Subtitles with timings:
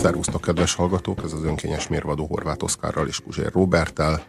[0.00, 1.20] Szervusztok, kedves hallgatók!
[1.24, 4.24] Ez az önkényes mérvadó Horváth Oszkárral és Kuzsér Robertel.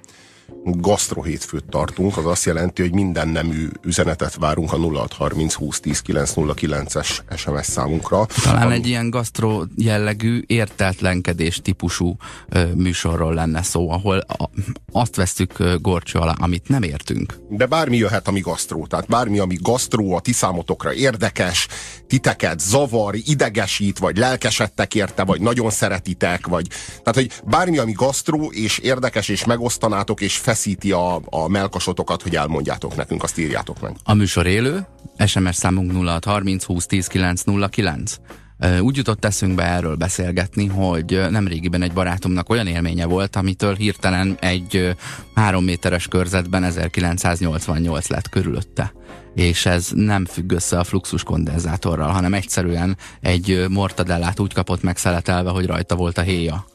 [0.64, 7.20] Gasztrohétfőt tartunk, az azt jelenti, hogy minden nemű üzenetet várunk a 0630 20 10 909-es
[7.36, 8.26] SMS számunkra.
[8.44, 8.72] Talán a...
[8.72, 12.15] egy ilyen gasztro jellegű, érteltlenkedés típusú
[12.49, 14.49] ö, műsorról lenne szó, ahol a,
[14.92, 17.39] azt vesztük ö, gorcső alá, amit nem értünk.
[17.49, 18.88] De bármi jöhet, ami gasztró.
[18.88, 21.67] Tehát bármi, ami gasztró, a ti számotokra érdekes,
[22.08, 28.52] titeket zavar, idegesít, vagy lelkesedtek érte, vagy nagyon szeretitek, vagy tehát, hogy bármi, ami gasztró,
[28.52, 33.95] és érdekes, és megosztanátok, és feszíti a, a melkasotokat, hogy elmondjátok nekünk, azt írjátok meg.
[34.04, 34.88] A műsor élő,
[35.26, 38.16] SMS számunk 0630 20 10 909.
[38.81, 44.38] Úgy jutott eszünkbe erről beszélgetni, hogy nem régiben egy barátomnak olyan élménye volt, amitől hirtelen
[44.40, 44.95] egy
[45.36, 48.94] három méteres körzetben 1988 lett körülötte
[49.36, 55.50] és ez nem függ össze a fluxus kondenzátorral, hanem egyszerűen egy mortadellát úgy kapott megszeletelve,
[55.50, 56.66] hogy rajta volt a héja.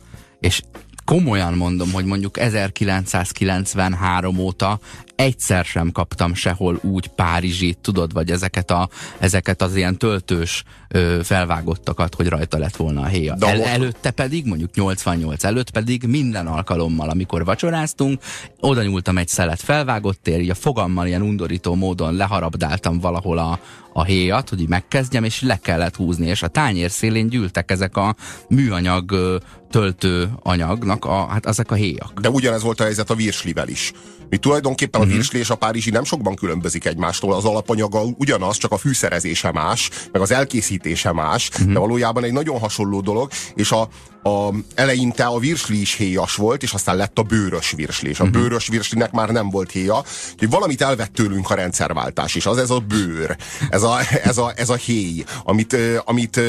[0.41, 0.63] És
[1.07, 4.79] komolyan mondom, hogy mondjuk 1993 óta
[5.15, 11.21] egyszer sem kaptam sehol úgy Párizsit, tudod, vagy ezeket, a, ezeket az ilyen töltős ö,
[11.23, 13.37] felvágottakat, hogy rajta lett volna a héja.
[13.41, 18.21] El, előtte pedig, mondjuk 88 előtt pedig minden alkalommal, amikor vacsoráztunk,
[18.61, 23.59] oda nyúltam egy szelet felvágott tér, így a fogammal ilyen undorító módon leharabdáltam valahol a,
[23.97, 28.17] a héjat, hogy megkezdjem, és le kellett húzni, és a tányér szélén gyűltek ezek a
[28.49, 32.21] műanyag töltő anyagnak, a, hát ezek a héjak.
[32.21, 33.93] De ugyanez volt a helyzet a virslivel is.
[34.29, 38.73] Mi tulajdonképpen a virsli és a párizsi nem sokban különbözik egymástól, az alapanyaga ugyanaz, csak
[38.73, 41.73] a fűszerezése más, meg az elkészítése más, uh-huh.
[41.73, 43.89] de valójában egy nagyon hasonló dolog, és a,
[44.23, 48.25] a, eleinte a virsli is héjas volt, és aztán lett a bőrös virsli, és a
[48.25, 48.41] uh-huh.
[48.41, 50.03] bőrös virslinek már nem volt héja,
[50.39, 53.37] hogy valamit elvett tőlünk a rendszerváltás, és az ez a bőr,
[53.71, 56.41] ez a, ez a, ez a héj, amit, amit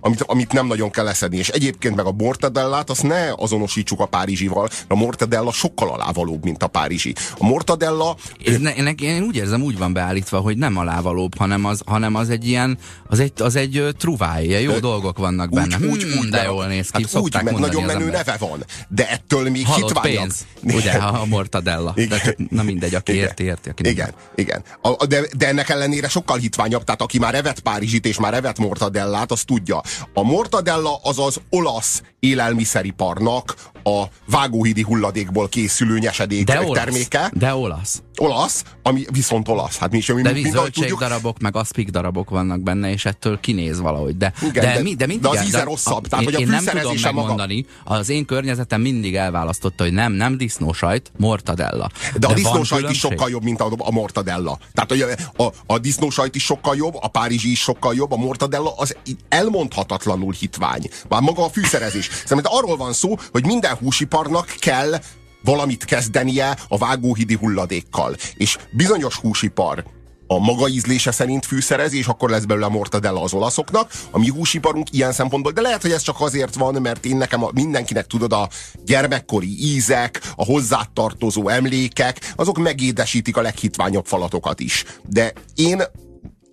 [0.00, 1.36] amit, amit nem nagyon kell leszedni.
[1.36, 6.62] És egyébként meg a mortadellát azt ne azonosítsuk a párizsival, a mortadella sokkal alávalóbb, mint
[6.62, 7.14] a párizsi.
[7.38, 8.16] A mortadella...
[8.44, 12.30] Én, én, én úgy érzem, úgy van beállítva, hogy nem alávalóbb, hanem az, hanem az
[12.30, 15.76] egy ilyen, az egy, az egy truváj, jó Ö, dolgok vannak benne.
[15.76, 17.02] Úgy, úgy, hmm, úgy de jól néz ki.
[17.12, 21.92] Hát úgy, meg nagyon menő neve van, de ettől még Halott pénz, ugye, a mortadella.
[21.96, 22.18] Igen.
[22.24, 23.24] De, na mindegy, aki igen.
[23.24, 23.68] érti, érti.
[23.68, 24.62] Aki igen, igen.
[24.82, 28.58] A, de, de ennek ellenére sokkal hitványabb, tehát aki már evett Párizsit és már evett
[28.58, 29.82] mortadellát, az tudja.
[30.14, 37.30] A mortadella az az olasz élelmiszeriparnak a vágóhídi hulladékból készülő nyesedék de olasz, terméke.
[37.34, 38.02] De olasz.
[38.18, 39.78] Olasz, ami viszont olasz.
[39.78, 40.50] Hát mi is, mi, de mi,
[40.98, 44.16] darabok, meg aszpik darabok vannak benne, és ettől kinéz valahogy.
[44.16, 46.04] De, Igen, de, de, mi, de, mindig de az íze rosszabb.
[46.04, 47.98] A, tehát, én, hogy a én nem tudom megmondani, maga...
[47.98, 51.90] az én környezetem mindig elválasztotta, hogy nem, nem disznósajt, mortadella.
[52.12, 54.58] De, de a disznósajt is sokkal jobb, mint a, a mortadella.
[54.74, 58.74] Tehát a, a, a disznósajt is sokkal jobb, a párizsi is sokkal jobb, a mortadella
[58.76, 58.96] az
[59.28, 60.90] elmondhatatlanul hitvány.
[61.08, 62.08] Már maga a fűszerezés.
[62.24, 65.00] Szerintem arról van szó, hogy minden húsiparnak kell
[65.44, 68.16] valamit kezdenie a vágóhidi hulladékkal.
[68.36, 69.84] És bizonyos húsipar
[70.30, 73.92] a maga ízlése szerint fűszerez, és akkor lesz belőle a mortadella az olaszoknak.
[74.10, 77.44] A mi húsiparunk ilyen szempontból, de lehet, hogy ez csak azért van, mert én nekem
[77.44, 78.48] a, mindenkinek tudod a
[78.84, 84.84] gyermekkori ízek, a hozzátartozó emlékek, azok megédesítik a leghitványabb falatokat is.
[85.06, 85.82] De én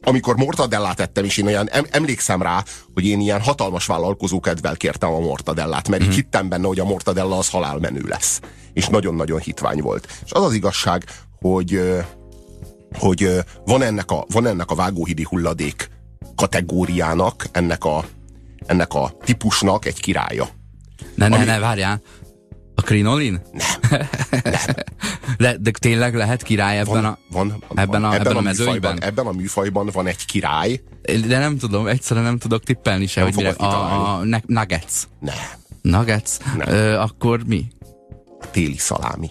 [0.07, 2.63] amikor mortadellát ettem, és én olyan emlékszem rá,
[2.93, 6.05] hogy én ilyen hatalmas vállalkozó kedvel kértem a mortadellát, mert mm.
[6.05, 6.21] így mhm.
[6.21, 8.39] hittem benne, hogy a mortadella az halálmenő lesz.
[8.75, 10.07] És nagyon-nagyon hitvány volt.
[10.25, 11.03] És az az igazság,
[11.39, 11.81] hogy,
[12.97, 13.29] hogy
[13.65, 15.89] van, ennek a, van ennek a vágóhidi hulladék
[16.35, 18.05] kategóriának, ennek a,
[18.65, 20.47] ennek a típusnak egy királya.
[21.15, 21.45] Ne, ne, ami...
[21.45, 22.01] ne, várjál.
[22.75, 23.41] A krinolin?
[23.51, 23.99] Nem.
[24.41, 24.75] nem.
[25.37, 29.03] Le, de tényleg lehet király ebben van, a, van, ebben, a, ebben, a, a mezőnyben?
[29.03, 30.81] Ebben a műfajban van egy király.
[31.27, 34.93] De nem tudom, egyszerűen nem tudok tippelni se, nem hogy mire, a, a nuggets.
[35.19, 35.35] Nem.
[35.81, 36.31] Nuggets?
[36.57, 36.67] Nem.
[36.67, 37.67] Ö, akkor mi?
[38.55, 39.29] Téli szalámi.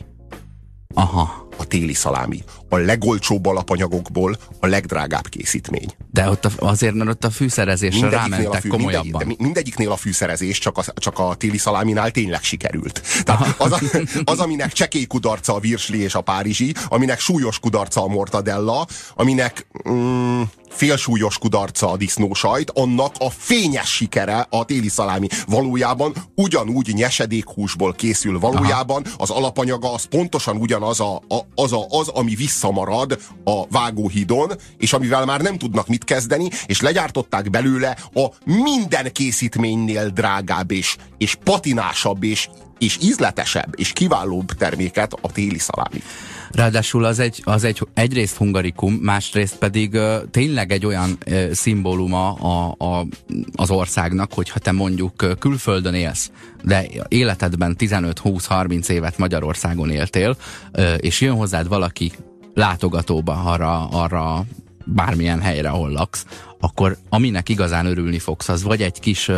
[0.95, 2.45] Aha a téli szalámi.
[2.75, 5.91] A legolcsóbb alapanyagokból a legdrágább készítmény.
[6.13, 9.27] De ott a, azért, mert ott a fűszerezésre rámentek a fű, komolyabban.
[9.27, 13.03] Mindegy, mindegyiknél a fűszerezés csak a, csak a téli szaláminál tényleg sikerült.
[13.23, 13.81] Tehát az, a,
[14.33, 19.67] az, aminek csekély kudarca a virsli és a párizsi, aminek súlyos kudarca a mortadella, aminek...
[19.89, 20.43] Mm,
[20.75, 25.27] félsúlyos kudarca a disznósajt, annak a fényes sikere a téli szalámi.
[25.47, 28.39] Valójában ugyanúgy nyesedékhúsból készül.
[28.39, 29.15] Valójában Aha.
[29.19, 34.51] az alapanyaga az pontosan ugyanaz a, a, az, a, az, ami vissza visszamarad a vágóhidon,
[34.79, 40.97] és amivel már nem tudnak mit kezdeni, és legyártották belőle a minden készítménynél drágább, és,
[41.19, 46.03] és patinásabb, és, és ízletesebb, és kiválóbb terméket, a téli szalámi.
[46.51, 52.33] Ráadásul az egy, az egy egyrészt hungarikum, másrészt pedig uh, tényleg egy olyan uh, szimbóluma
[52.33, 53.07] a, a,
[53.55, 56.31] az országnak, hogyha te mondjuk uh, külföldön élsz,
[56.63, 60.37] de életedben 15-20-30 évet Magyarországon éltél,
[60.73, 62.13] uh, és jön hozzád valaki
[62.55, 64.45] látogatóba arra, arra
[64.85, 66.27] bármilyen helyre, ahol laksz,
[66.61, 69.31] akkor aminek igazán örülni fogsz, az vagy egy kis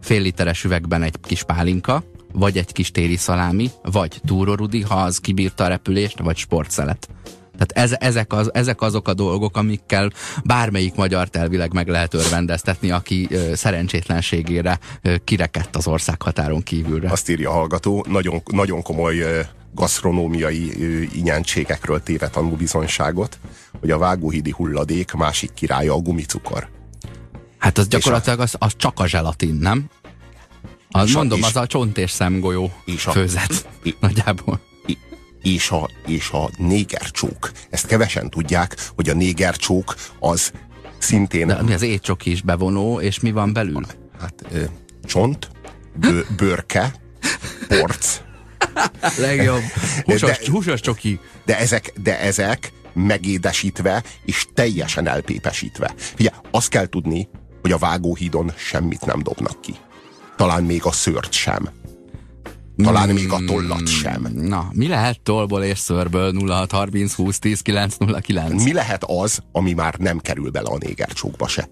[0.00, 5.18] fél literes üvegben egy kis pálinka, vagy egy kis téli szalámi, vagy túrorudi, ha az
[5.18, 7.08] kibírta a repülést, vagy sportszelet.
[7.58, 10.10] Tehát ez, ezek, az, ezek azok a dolgok, amikkel
[10.44, 17.10] bármelyik magyar elvileg meg lehet örvendeztetni, aki ö, szerencsétlenségére ö, kirekedt az ország határon kívülre.
[17.10, 19.40] Azt írja a hallgató, nagyon, nagyon komoly ö,
[19.78, 23.38] gasztronómiai ö, inyentségekről téve tanúbizonyságot,
[23.80, 26.68] hogy a vágóhidi hulladék másik királya a gumicukor.
[27.58, 29.90] Hát az gyakorlatilag az, az csak a zselatin, nem?
[30.88, 33.68] Az mondom, a, az a csont és szemgolyó és a, főzet.
[33.82, 34.60] És, nagyjából.
[35.42, 37.50] És a, és a négercsók.
[37.70, 40.52] Ezt kevesen tudják, hogy a négercsók az
[40.98, 41.46] szintén...
[41.46, 43.86] De mi az étcsok is bevonó, és mi van belül?
[44.20, 44.62] Hát ö,
[45.04, 45.50] csont,
[45.94, 46.94] bő, bőrke,
[47.68, 48.20] porc.
[49.18, 49.62] Legjobb.
[50.04, 51.20] Húsos, de, húsos csoki.
[51.44, 55.94] De ezek, de ezek megédesítve és teljesen elpépesítve.
[56.18, 57.28] Ugye, azt kell tudni,
[57.62, 59.74] hogy a vágóhídon semmit nem dobnak ki.
[60.36, 61.68] Talán még a szőrt sem.
[62.76, 64.28] Talán mm, még a tollat sem.
[64.34, 68.64] Na, mi lehet tollból és szörből 0630 20 10 909?
[68.64, 71.68] Mi lehet az, ami már nem kerül bele a négercsókba se?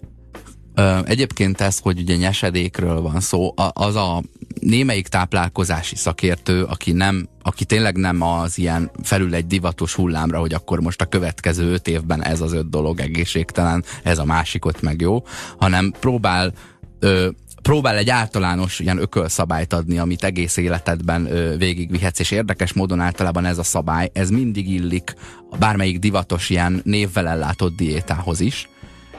[1.03, 4.23] Egyébként ez, hogy ugye nyesedékről van szó, az a
[4.67, 10.53] némelyik táplálkozási szakértő, aki nem, aki tényleg nem az ilyen felül egy divatos hullámra, hogy
[10.53, 15.01] akkor most a következő öt évben ez az öt dolog egészségtelen, ez a másikot meg
[15.01, 15.23] jó,
[15.57, 16.53] hanem próbál
[16.99, 17.29] ö,
[17.61, 23.45] próbál egy általános ilyen ökölszabályt adni, amit egész életedben ö, végigvihetsz, és érdekes módon általában
[23.45, 25.13] ez a szabály, ez mindig illik
[25.59, 28.69] bármelyik divatos ilyen névvel ellátott diétához is,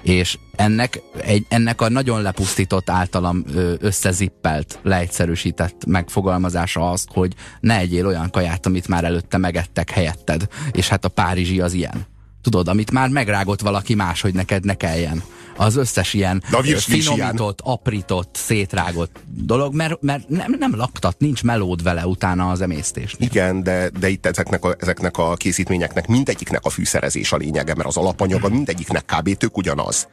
[0.03, 3.45] és ennek, egy, ennek a nagyon lepusztított általam
[3.81, 10.89] összezippelt, leegyszerűsített megfogalmazása az, hogy ne egyél olyan kaját, amit már előtte megettek helyetted, és
[10.89, 12.07] hát a párizsi az ilyen.
[12.43, 15.23] Tudod, amit már megrágott valaki más, hogy neked ne kelljen
[15.59, 16.43] az összes ilyen
[16.77, 17.75] finomított, ilyen.
[17.75, 23.29] aprított, szétrágott dolog, mert, mert nem, nem laktat, nincs melód vele utána az emésztésnél.
[23.31, 27.89] Igen, de, de itt ezeknek a, ezeknek a készítményeknek mindegyiknek a fűszerezés a lényege, mert
[27.89, 29.37] az alapanyaga mindegyiknek kb.
[29.37, 30.09] tök ugyanaz.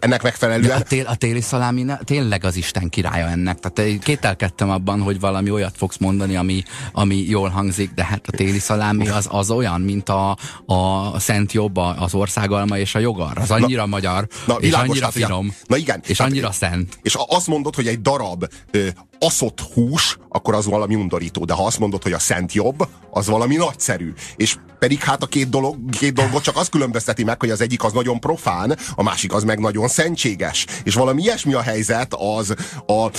[0.00, 0.68] Ennek megfelelően...
[0.68, 3.58] De a, tél, a téli szalámi ne, tényleg az Isten királya ennek.
[3.58, 6.62] Tehát kételkedtem abban, hogy valami olyat fogsz mondani, ami,
[6.92, 10.36] ami jól hangzik, de hát a téli szalámi az, az olyan, mint a,
[10.66, 13.38] a Szent Jobb, az országalma és a jogar.
[13.38, 16.98] Az annyira na, magyar, na, és annyira finom, na igen, és hát, annyira szent.
[17.02, 18.86] És azt mondod, hogy egy darab ö,
[19.18, 21.44] aszott hús, akkor az valami undorító.
[21.44, 24.12] De ha azt mondod, hogy a Szent Jobb, az valami nagyszerű.
[24.36, 27.84] És pedig hát a két, dolog, két dolgot csak az különbözteti meg, hogy az egyik
[27.84, 30.66] az nagyon profán, a másik az meg nagyon szentséges.
[30.84, 32.54] És valami ilyesmi a helyzet az
[32.86, 33.10] a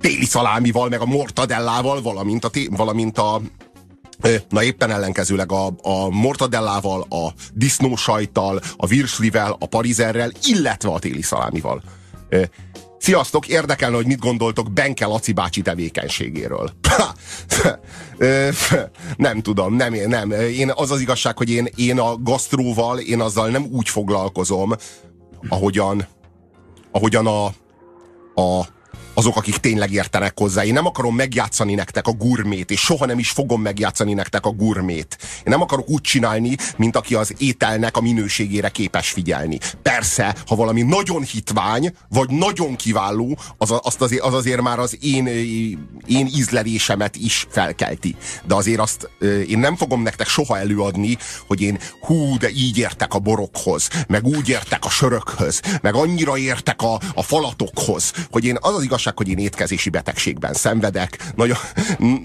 [0.00, 3.40] téli szalámival, meg a mortadellával, valamint a, té- valamint a
[4.48, 11.22] Na éppen ellenkezőleg a, a mortadellával, a disznósajtal, a virslivel, a parizerrel, illetve a téli
[11.22, 11.82] szalámival.
[12.98, 16.70] Sziasztok, érdekelne, hogy mit gondoltok Benke Laci bácsi tevékenységéről.
[19.16, 20.30] nem tudom, nem, nem.
[20.30, 24.74] Én, az az igazság, hogy én, én a gasztróval, én azzal nem úgy foglalkozom,
[25.48, 26.06] ahogyan,
[26.90, 27.44] ahogyan a,
[28.40, 28.66] a
[29.18, 30.64] azok, akik tényleg értenek hozzá.
[30.64, 34.50] Én nem akarom megjátszani nektek a gurmét, és soha nem is fogom megjátszani nektek a
[34.50, 35.18] gurmét.
[35.20, 39.58] Én nem akarok úgy csinálni, mint aki az ételnek a minőségére képes figyelni.
[39.82, 44.98] Persze, ha valami nagyon hitvány, vagy nagyon kiváló, az, azt azért, az azért már az
[45.00, 45.26] én,
[46.06, 48.16] én ízlelésemet is felkelti.
[48.44, 49.10] De azért azt
[49.48, 54.26] én nem fogom nektek soha előadni, hogy én hú, de így értek a borokhoz, meg
[54.26, 59.06] úgy értek a sörökhöz, meg annyira értek a, a falatokhoz, hogy én az az igazság,
[59.08, 61.56] igazság, hogy én étkezési betegségben szenvedek, nagyon,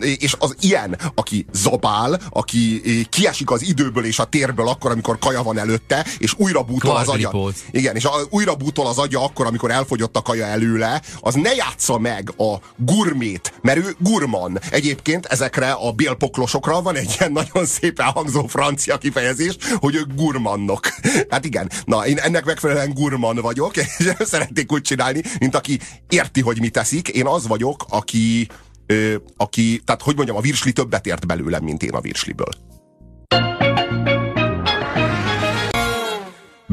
[0.01, 5.43] és az ilyen, aki zabál, aki kiesik az időből és a térből akkor, amikor kaja
[5.43, 7.31] van előtte, és újra bútol az agya.
[7.71, 11.53] Igen, és a, újra bútol az agya akkor, amikor elfogyott a kaja előle, az ne
[11.53, 14.59] játsza meg a gurmét, mert ő gurman.
[14.71, 20.87] Egyébként ezekre a bélpoklosokra van egy ilyen nagyon szépen hangzó francia kifejezés, hogy ők gurmannok.
[21.29, 26.41] Hát igen, na én ennek megfelelően gurman vagyok, és szeretnék úgy csinálni, mint aki érti,
[26.41, 28.47] hogy mit teszik, én az vagyok, aki,
[28.85, 32.53] ö, aki, tehát hogy mondjam, a virsli többet ért belőlem, mint én a virsliből.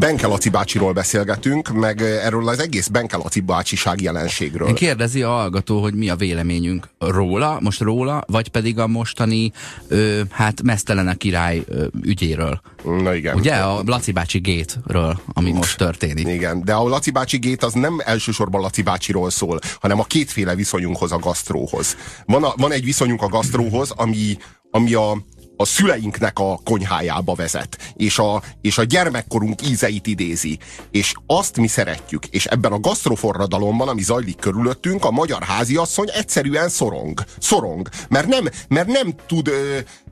[0.01, 4.73] Benke Laci bácsiról beszélgetünk, meg erről az egész Benke Laci bácsiság jelenségről.
[4.73, 9.53] Kérdezi a hallgató, hogy mi a véleményünk róla, most róla, vagy pedig a mostani,
[9.89, 12.61] ö, hát mesztelen király ö, ügyéről.
[12.85, 13.37] Na igen.
[13.37, 16.29] Ugye a Laci bácsi gétről, ami most történik.
[16.29, 20.55] Igen, de a Laci bácsi gét az nem elsősorban Laci bácsiról szól, hanem a kétféle
[20.55, 21.97] viszonyunkhoz a gasztróhoz.
[22.27, 24.39] Van, a, van egy viszonyunk a gasztróhoz, ami,
[24.71, 25.17] ami a,
[25.61, 30.59] a szüleinknek a konyhájába vezet, és a, és a gyermekkorunk ízeit idézi.
[30.91, 36.69] És azt mi szeretjük, és ebben a gasztroforradalomban, ami zajlik körülöttünk, a magyar háziasszony egyszerűen
[36.69, 37.25] szorong.
[37.39, 37.89] Szorong.
[38.09, 39.51] Mert nem, mert nem tud,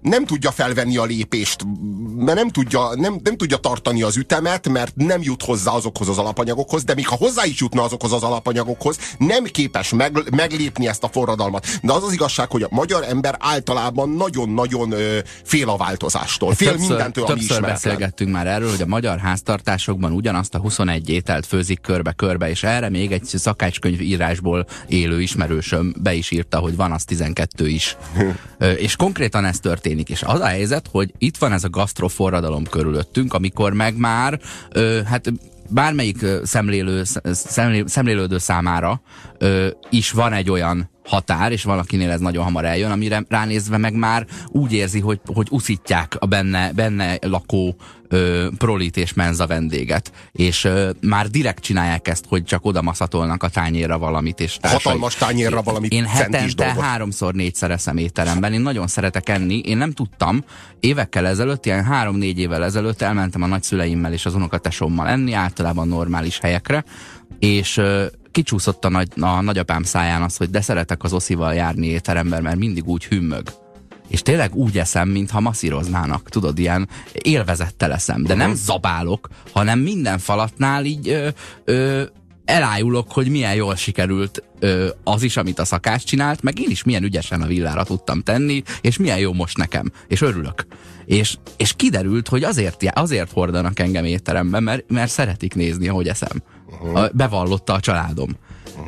[0.01, 1.65] nem tudja felvenni a lépést,
[2.17, 6.19] mert nem tudja, nem, nem tudja tartani az ütemet, mert nem jut hozzá azokhoz az
[6.19, 11.05] alapanyagokhoz, de még ha hozzá is jutna azokhoz az alapanyagokhoz, nem képes meg, meglépni ezt
[11.05, 11.67] a forradalmat.
[11.83, 14.95] De az az igazság, hogy a magyar ember általában nagyon-nagyon
[15.43, 17.73] fél a változásástól, fél többször, mindentől, ami Többször ismeretlen.
[17.73, 22.89] beszélgettünk már erről, hogy a magyar háztartásokban ugyanazt a 21 ételt főzik körbe-körbe, és erre
[22.89, 27.97] még egy szakácskönyv írásból élő ismerősöm be is írta, hogy van az 12 is.
[28.77, 30.09] És konkrétan ez történik.
[30.09, 34.41] És az a helyzet, hogy itt van ez a gasztroforradalom körülöttünk, amikor meg már,
[34.73, 35.33] ö, hát
[35.71, 37.03] bármelyik szemlélő,
[37.33, 39.01] szemlé, szemlélődő számára
[39.39, 43.95] ö, is van egy olyan határ, és valakinél ez nagyon hamar eljön, amire ránézve meg
[43.95, 47.77] már úgy érzi, hogy, hogy uszítják a benne, benne lakó
[48.09, 50.13] ö, prolit és menza vendéget.
[50.33, 54.41] És ö, már direkt csinálják ezt, hogy csak oda maszatolnak a tányérra valamit.
[54.41, 54.81] És társai.
[54.83, 58.53] Hatalmas tányérra valamit Én hetente háromszor, négyszer eszem étteremben.
[58.53, 59.59] Én nagyon szeretek enni.
[59.59, 60.45] Én nem tudtam.
[60.81, 66.39] Évekkel ezelőtt, ilyen három-négy évvel ezelőtt elmentem a nagyszüleimmel és az unokatesommal enni, általában normális
[66.39, 66.85] helyekre,
[67.39, 71.87] és ö, kicsúszott a, nagy, a nagyapám száján az, hogy de szeretek az oszival járni
[71.87, 73.68] étteremben, mert mindig úgy hümmög.
[74.09, 80.19] És tényleg úgy eszem, mintha masszíroznának, tudod, ilyen élvezettel eszem, de nem zabálok, hanem minden
[80.19, 81.29] falatnál így ö,
[81.65, 82.03] ö,
[82.45, 86.83] elájulok, hogy milyen jól sikerült ö, az is, amit a szakás csinált, meg én is
[86.83, 90.67] milyen ügyesen a villára tudtam tenni, és milyen jó most nekem, és örülök.
[91.05, 96.43] És, és kiderült, hogy azért, azért hordanak engem étteremben, mert, mert szeretik nézni, ahogy eszem.
[96.95, 98.37] A, bevallotta a családom.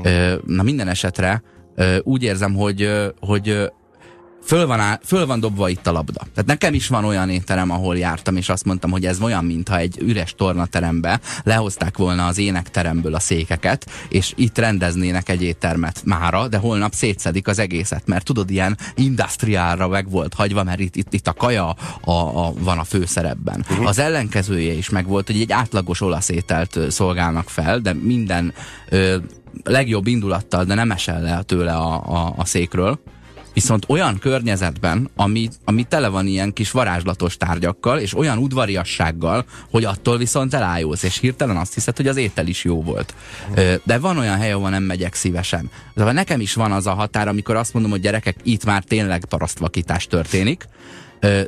[0.03, 1.43] Ö, na minden esetre
[1.75, 3.71] ö, úgy érzem, hogy, hogy
[4.43, 6.19] föl van, áll, föl van dobva itt a labda.
[6.19, 9.79] Tehát nekem is van olyan étterem, ahol jártam, és azt mondtam, hogy ez olyan, mintha
[9.79, 16.49] egy üres tornaterembe lehozták volna az énekteremből a székeket, és itt rendeznének egy éttermet mára,
[16.49, 21.13] de holnap szétszedik az egészet, mert tudod, ilyen industriálra meg volt hagyva, mert itt, itt,
[21.13, 21.71] itt a kaja
[22.01, 23.65] a, a, van a főszerepben.
[23.71, 23.87] Uh-huh.
[23.87, 28.55] Az ellenkezője is meg volt, hogy egy átlagos olasz ételt szolgálnak fel, de minden
[28.89, 29.17] ö,
[29.65, 33.01] legjobb indulattal, de nem esel le tőle a, a, a székről,
[33.53, 39.85] Viszont olyan környezetben, ami, ami tele van ilyen kis varázslatos tárgyakkal, és olyan udvariassággal, hogy
[39.85, 43.15] attól viszont elájulsz, és hirtelen azt hiszed, hogy az étel is jó volt.
[43.85, 45.71] De van olyan hely, ahol nem megyek szívesen.
[45.95, 49.25] De nekem is van az a határ, amikor azt mondom, hogy gyerekek, itt már tényleg
[49.25, 50.69] parasztvakítás történik,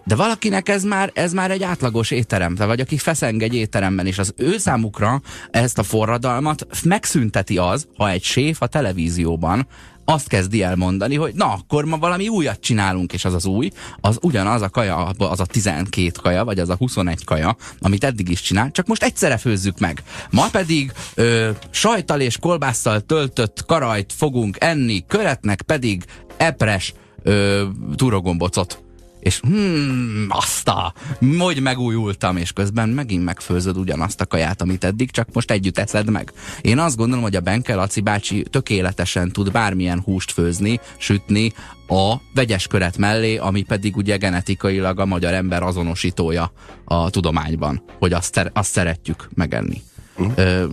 [0.05, 4.19] De valakinek ez már, ez már egy átlagos étterem, vagy aki feszeng egy étteremben, és
[4.19, 9.67] az ő számukra ezt a forradalmat megszünteti az, ha egy séf a televízióban
[10.05, 13.71] azt kezdi el mondani, hogy na, akkor ma valami újat csinálunk, és az az új,
[14.01, 18.29] az ugyanaz a kaja, az a 12 kaja, vagy az a 21 kaja, amit eddig
[18.29, 20.03] is csinál, csak most egyszerre főzzük meg.
[20.31, 26.05] Ma pedig ö, sajtal és kolbásszal töltött karajt fogunk enni, köretnek pedig
[26.37, 27.65] epres ö,
[27.97, 28.83] turogombocot
[29.23, 30.95] és hmm, azt a,
[31.39, 36.11] hogy megújultam, és közben megint megfőzöd ugyanazt a kaját, amit eddig, csak most együtt eszed
[36.11, 36.33] meg.
[36.61, 41.53] Én azt gondolom, hogy a Benke Laci bácsi tökéletesen tud bármilyen húst főzni, sütni
[41.89, 46.53] a vegyes köret mellé, ami pedig ugye genetikailag a magyar ember azonosítója
[46.85, 49.83] a tudományban, hogy azt, azt szeretjük megenni.
[50.17, 50.33] Uh-huh.
[50.37, 50.65] Ö,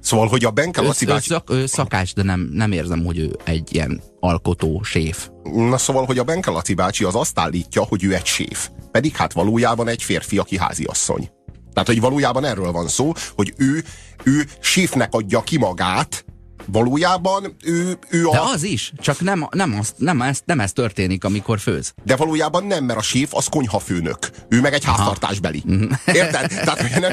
[0.00, 1.28] Szóval, hogy a Benke Laci bácsi...
[1.28, 5.28] szak, ő szakás, de nem, nem érzem, hogy ő egy ilyen alkotó séf.
[5.42, 8.68] Na szóval, hogy a Benke Laci bácsi az azt állítja, hogy ő egy séf.
[8.90, 11.30] Pedig hát valójában egy férfi, aki háziasszony.
[11.72, 13.84] Tehát, hogy valójában erről van szó, hogy ő,
[14.24, 16.24] ő séfnek adja ki magát,
[16.66, 18.30] valójában ő, ő a...
[18.30, 21.94] De az is, csak nem, nem, az, nem, ez, nem ez történik, amikor főz.
[22.04, 24.30] De valójában nem, mert a séf az konyhafőnök.
[24.48, 25.62] Ő meg egy háztartásbeli.
[26.06, 26.48] Érted?
[26.48, 27.12] Tehát, nem,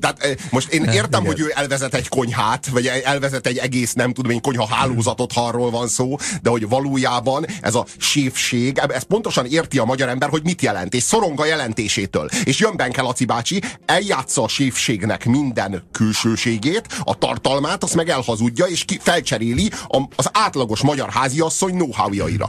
[0.00, 1.32] tehát eh, most én értem, Igen.
[1.32, 5.46] hogy ő elvezet egy konyhát, vagy elvezet egy egész, nem tudom én, konyha hálózatot, ha
[5.46, 10.28] arról van szó, de hogy valójában ez a séfség, ez pontosan érti a magyar ember,
[10.28, 12.28] hogy mit jelent, és szorong a jelentésétől.
[12.44, 18.64] És jön Benke Laci bácsi, eljátsza a séfségnek minden külsőségét, a tartalmát, azt meg elhazudja,
[18.64, 19.70] és ki felcseréli
[20.16, 22.48] az átlagos magyar háziasszony know-howjaira.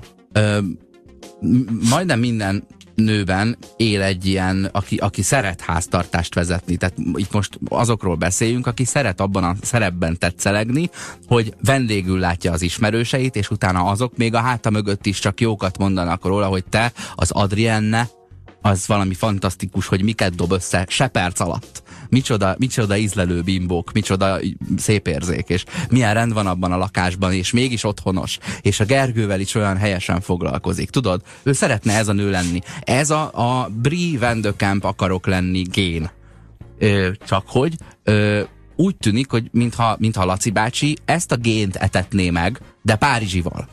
[1.90, 6.76] Majdnem minden nőben él egy ilyen, aki, aki szeret háztartást vezetni.
[6.76, 10.90] Tehát itt most azokról beszéljünk, aki szeret abban a szerepben tetszelegni,
[11.28, 15.78] hogy vendégül látja az ismerőseit, és utána azok még a háta mögött is csak jókat
[15.78, 18.10] mondanak róla, hogy te, az Adrienne,
[18.62, 21.84] az valami fantasztikus, hogy miket dob össze se perc alatt.
[22.10, 24.40] Micsoda, micsoda ízlelő bimbók, micsoda
[24.78, 29.40] szép érzék, és milyen rend van abban a lakásban, és mégis otthonos, és a Gergővel
[29.40, 30.90] is olyan helyesen foglalkozik.
[30.90, 32.60] Tudod, ő szeretne ez a nő lenni.
[32.82, 36.10] Ez a, a Brie Van de Kamp akarok lenni gén.
[36.80, 38.42] Ö, csak hogy ö,
[38.76, 43.68] úgy tűnik, hogy mintha, mintha Laci bácsi ezt a gént etetné meg, de Párizsival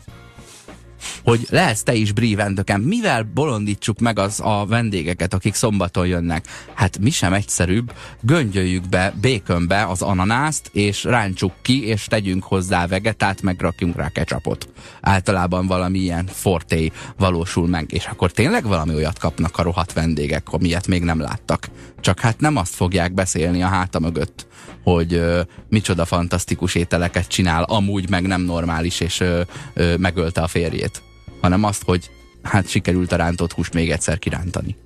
[1.25, 2.81] hogy lehetsz te is Brie Vendöken.
[2.81, 6.47] Mivel bolondítsuk meg az a vendégeket, akik szombaton jönnek?
[6.75, 12.87] Hát mi sem egyszerűbb, göngyöljük be békönbe az ananászt, és ráncsuk ki, és tegyünk hozzá
[12.87, 14.69] vegetát, meg rakjunk rá ketchupot.
[15.01, 20.53] Általában valami ilyen forté valósul meg, és akkor tényleg valami olyat kapnak a rohadt vendégek,
[20.53, 21.69] amilyet még nem láttak.
[22.01, 24.47] Csak hát nem azt fogják beszélni a háta mögött,
[24.83, 29.41] hogy ö, micsoda fantasztikus ételeket csinál, amúgy meg nem normális, és ö,
[29.75, 31.03] ö, megölte a férjét.
[31.41, 32.11] Hanem azt, hogy
[32.43, 34.77] hát sikerült a rántott húst még egyszer kirántani.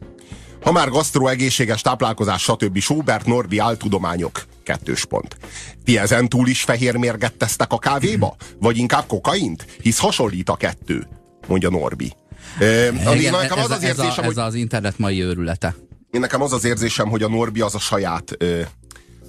[0.62, 2.78] Ha már gasztró, egészséges táplálkozás, stb.
[2.78, 4.44] Schubert, Norbi, áltudományok.
[4.62, 5.36] Kettős pont.
[5.84, 8.36] Ti ezen túl is fehér mérget tesztek a kávéba?
[8.60, 9.66] Vagy inkább kokaint?
[9.82, 11.06] Hisz hasonlít a kettő,
[11.46, 12.12] mondja Norbi.
[12.58, 14.38] E, Igen, nekem az ez, az érzésem, ez, a, ez hogy...
[14.38, 15.74] az internet mai őrülete.
[16.10, 18.60] Én nekem az az érzésem, hogy a Norbi az a saját ö,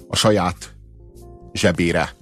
[0.08, 0.74] a saját
[1.52, 2.16] zsebére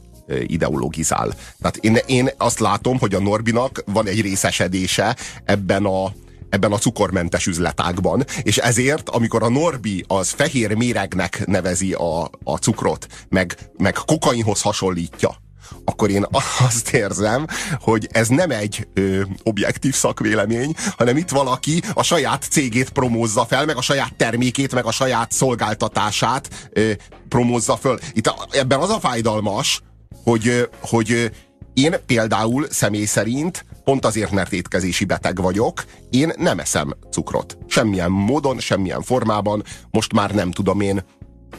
[0.47, 1.35] ideologizál.
[1.59, 6.13] Tehát én, én azt látom, hogy a Norbinak van egy részesedése ebben a,
[6.49, 12.57] ebben a cukormentes üzletágban, és ezért, amikor a Norbi az fehér méregnek nevezi a, a
[12.57, 15.45] cukrot, meg, meg kokainhoz hasonlítja,
[15.85, 16.27] akkor én
[16.69, 17.47] azt érzem,
[17.81, 23.65] hogy ez nem egy ö, objektív szakvélemény, hanem itt valaki a saját cégét promózza fel,
[23.65, 26.93] meg a saját termékét, meg a saját szolgáltatását ö,
[27.29, 27.99] promózza föl.
[28.13, 29.83] Itt a, ebben az a fájdalmas,
[30.25, 31.31] hogy, hogy
[31.75, 37.59] én például személy szerint, pont azért, mert étkezési beteg vagyok, én nem eszem cukrot.
[37.67, 41.05] Semmilyen módon, semmilyen formában, most már nem tudom én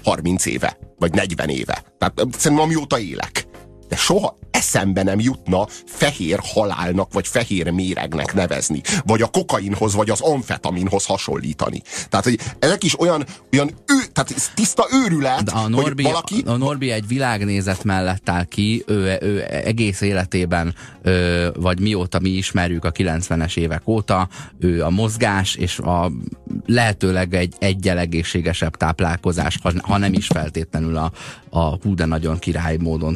[0.04, 1.84] 30 éve, vagy 40 éve.
[1.98, 3.48] Tehát szerintem amióta élek
[3.88, 10.10] de soha eszembe nem jutna fehér halálnak, vagy fehér méregnek nevezni, vagy a kokainhoz, vagy
[10.10, 11.82] az amfetaminhoz hasonlítani.
[12.10, 16.12] Tehát, hogy ezek is olyan, olyan ő, tehát ez tiszta őrület, De a Norbi, hogy
[16.12, 16.44] valaki...
[16.46, 22.30] A Norbi egy világnézet mellett áll ki, ő, ő egész életében, ő, vagy mióta mi
[22.30, 24.28] ismerjük a 90-es évek óta,
[24.60, 26.12] ő a mozgás és a
[26.66, 31.12] lehetőleg egy egyel egészségesebb táplálkozás, ha, nem is feltétlenül a,
[31.50, 33.16] a hú de nagyon király módon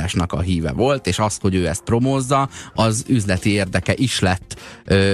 [0.00, 4.60] táplálkozásnak a híve volt, és azt, hogy ő ezt promózza, az üzleti érdeke is lett.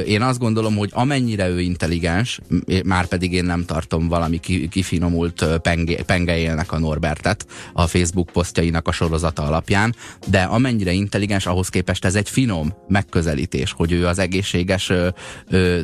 [0.06, 2.40] Én azt gondolom, hogy amennyire ő intelligens,
[2.84, 8.92] már pedig én nem tartom valami kifinomult penge, pengejélnek a Norbertet a Facebook posztjainak a
[8.92, 9.94] sorozata alapján,
[10.28, 14.92] de amennyire intelligens, ahhoz képest ez egy finom megközelítés, hogy ő az egészséges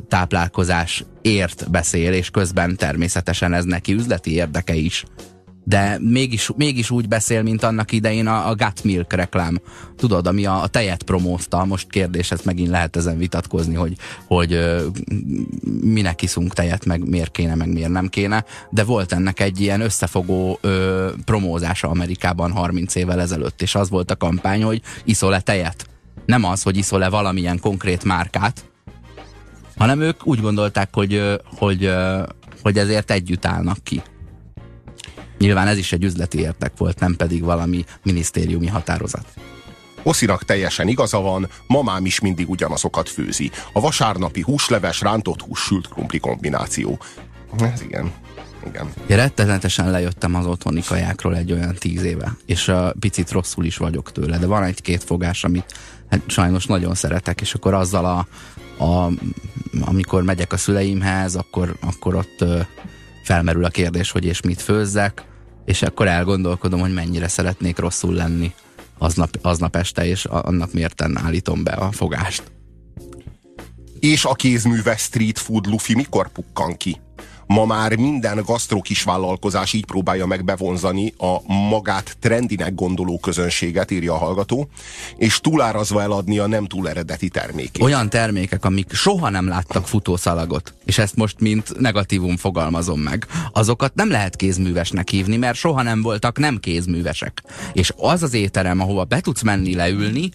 [0.08, 5.04] táplálkozás ért beszél, és közben természetesen ez neki üzleti érdeke is
[5.64, 9.60] de mégis, mégis úgy beszél, mint annak idején a, a Gut Milk reklám.
[9.96, 13.96] Tudod, ami a, a tejet promózta, most kérdés, ezt megint lehet ezen vitatkozni, hogy,
[14.26, 14.58] hogy
[15.82, 19.80] minek iszunk tejet, meg miért kéne, meg miért nem kéne, de volt ennek egy ilyen
[19.80, 25.86] összefogó ö, promózása Amerikában 30 évvel ezelőtt, és az volt a kampány, hogy iszol-e tejet.
[26.26, 28.64] Nem az, hogy iszol-e valamilyen konkrét márkát,
[29.76, 31.90] hanem ők úgy gondolták, hogy, hogy,
[32.62, 34.02] hogy ezért együtt állnak ki.
[35.42, 39.26] Nyilván ez is egy üzleti értek volt, nem pedig valami minisztériumi határozat.
[40.02, 43.50] Oszinak teljesen igaza van, mamám is mindig ugyanazokat főzi.
[43.72, 46.98] A vasárnapi húsleves, rántott hús, sült krumpli kombináció.
[47.58, 48.12] Ez igen.
[48.66, 48.92] Igen.
[49.06, 53.76] Én rettenetesen lejöttem az otthoni kajákról egy olyan tíz éve, és a picit rosszul is
[53.76, 55.74] vagyok tőle, de van egy-két fogás, amit
[56.10, 58.26] hát sajnos nagyon szeretek, és akkor azzal a,
[58.84, 59.10] a
[59.80, 62.44] amikor megyek a szüleimhez, akkor, akkor ott
[63.22, 65.30] felmerül a kérdés, hogy és mit főzzek,
[65.64, 68.52] és akkor elgondolkodom, hogy mennyire szeretnék rosszul lenni
[68.98, 72.42] aznap, aznap este, és annak mérten állítom be a fogást.
[74.00, 77.00] És a kézműves street food lufi mikor pukkan ki?
[77.52, 84.12] Ma már minden gasztró kisvállalkozás így próbálja meg bevonzani a magát trendinek gondoló közönséget, írja
[84.12, 84.68] a hallgató,
[85.16, 87.82] és túlárazva eladni a nem túl eredeti termékét.
[87.82, 93.94] Olyan termékek, amik soha nem láttak futószalagot, és ezt most mint negatívum fogalmazom meg, azokat
[93.94, 97.42] nem lehet kézművesnek hívni, mert soha nem voltak nem kézművesek.
[97.72, 100.30] És az az étterem, ahova be tudsz menni leülni,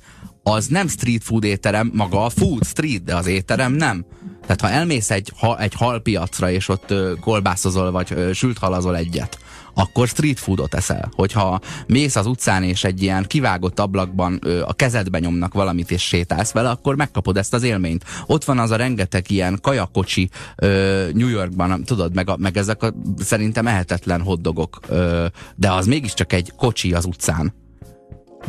[0.49, 4.05] az nem street food étterem, maga a food street, de az étterem nem.
[4.41, 8.97] Tehát ha elmész egy, ha, egy halpiacra, és ott ö, kolbászozol, vagy ö, sült halazol
[8.97, 9.39] egyet,
[9.73, 11.11] akkor street foodot eszel.
[11.15, 16.01] Hogyha mész az utcán, és egy ilyen kivágott ablakban ö, a kezedbe nyomnak valamit, és
[16.01, 18.03] sétálsz vele, akkor megkapod ezt az élményt.
[18.25, 22.83] Ott van az a rengeteg ilyen kajakocsi ö, New Yorkban, tudod, meg, a, meg ezek
[22.83, 27.65] a szerintem ehetetlen hoddogok, ö, de az mégiscsak egy kocsi az utcán.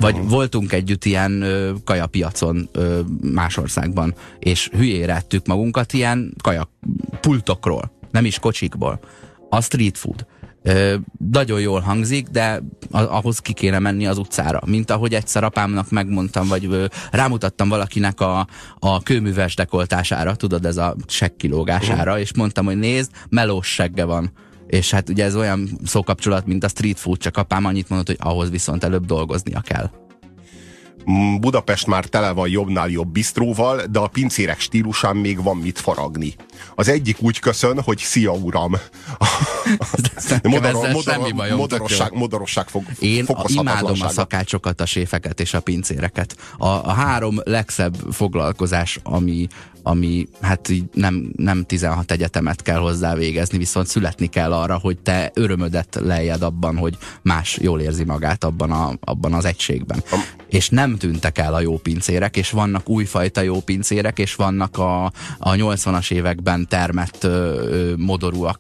[0.01, 0.31] Vagy uh-huh.
[0.31, 3.01] voltunk együtt ilyen ö, kajapiacon ö,
[3.33, 6.71] más országban, és hülyére ettük magunkat ilyen kajak
[7.21, 9.01] pultokról, nem is kocsikból.
[9.51, 10.27] A street food.
[10.63, 10.95] Ö,
[11.31, 14.61] nagyon jól hangzik, de ahhoz ki kéne menni az utcára.
[14.67, 18.47] Mint ahogy egyszer apámnak megmondtam, vagy ö, rámutattam valakinek a,
[18.79, 22.21] a kőműves dekoltására, tudod, ez a sekkilógására, uh-huh.
[22.21, 24.33] és mondtam, hogy nézd, melós segge van
[24.69, 28.19] és hát ugye ez olyan szókapcsolat, mint a street food, csak apám annyit mondott, hogy
[28.21, 29.91] ahhoz viszont előbb dolgoznia kell.
[31.11, 35.79] Mm, Budapest már tele van jobbnál jobb bistróval, de a pincérek stílusán még van mit
[35.79, 36.35] faragni.
[36.75, 38.73] Az egyik úgy köszön, hogy szia uram.
[40.43, 46.37] Modor, modor, modorosság, modorosság fog, Én imádom a szakácsokat, a séfeket és a pincéreket.
[46.57, 49.47] A, a három legszebb foglalkozás, ami,
[49.89, 54.99] ami hát így nem, nem 16 egyetemet kell hozzá végezni, viszont születni kell arra, hogy
[54.99, 60.03] te örömödet lejjed abban, hogy más jól érzi magát abban, a, abban az egységben.
[60.13, 60.21] Um.
[60.49, 65.05] És nem tűntek el a jó pincérek, és vannak újfajta jó pincérek, és vannak a,
[65.39, 68.59] a 80-as években termett ö, ö, modorúak,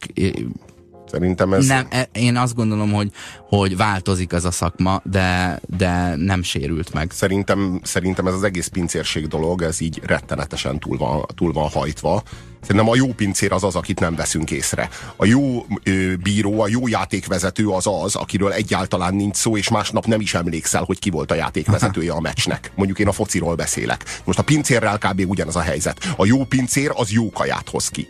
[1.10, 1.66] Szerintem ez...
[1.66, 3.10] Nem, e, én azt gondolom, hogy,
[3.48, 7.10] hogy változik ez a szakma, de, de nem sérült meg.
[7.10, 12.22] Szerintem, szerintem ez az egész pincérség dolog, ez így rettenetesen túl van, túl van hajtva.
[12.60, 14.88] Szerintem a jó pincér az az, akit nem veszünk észre.
[15.16, 20.06] A jó ö, bíró, a jó játékvezető az az, akiről egyáltalán nincs szó, és másnap
[20.06, 22.72] nem is emlékszel, hogy ki volt a játékvezetője a meccsnek.
[22.74, 24.04] Mondjuk én a fociról beszélek.
[24.24, 25.24] Most a pincérrel kb.
[25.26, 26.14] ugyanaz a helyzet.
[26.16, 28.08] A jó pincér az jó kaját hoz ki.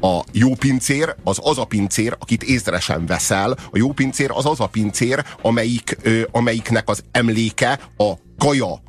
[0.00, 3.50] A jó pincér az az a pincér, akit észre sem veszel.
[3.50, 8.82] A jó pincér az az a pincér, amelyik, ö, amelyiknek az emléke a kaja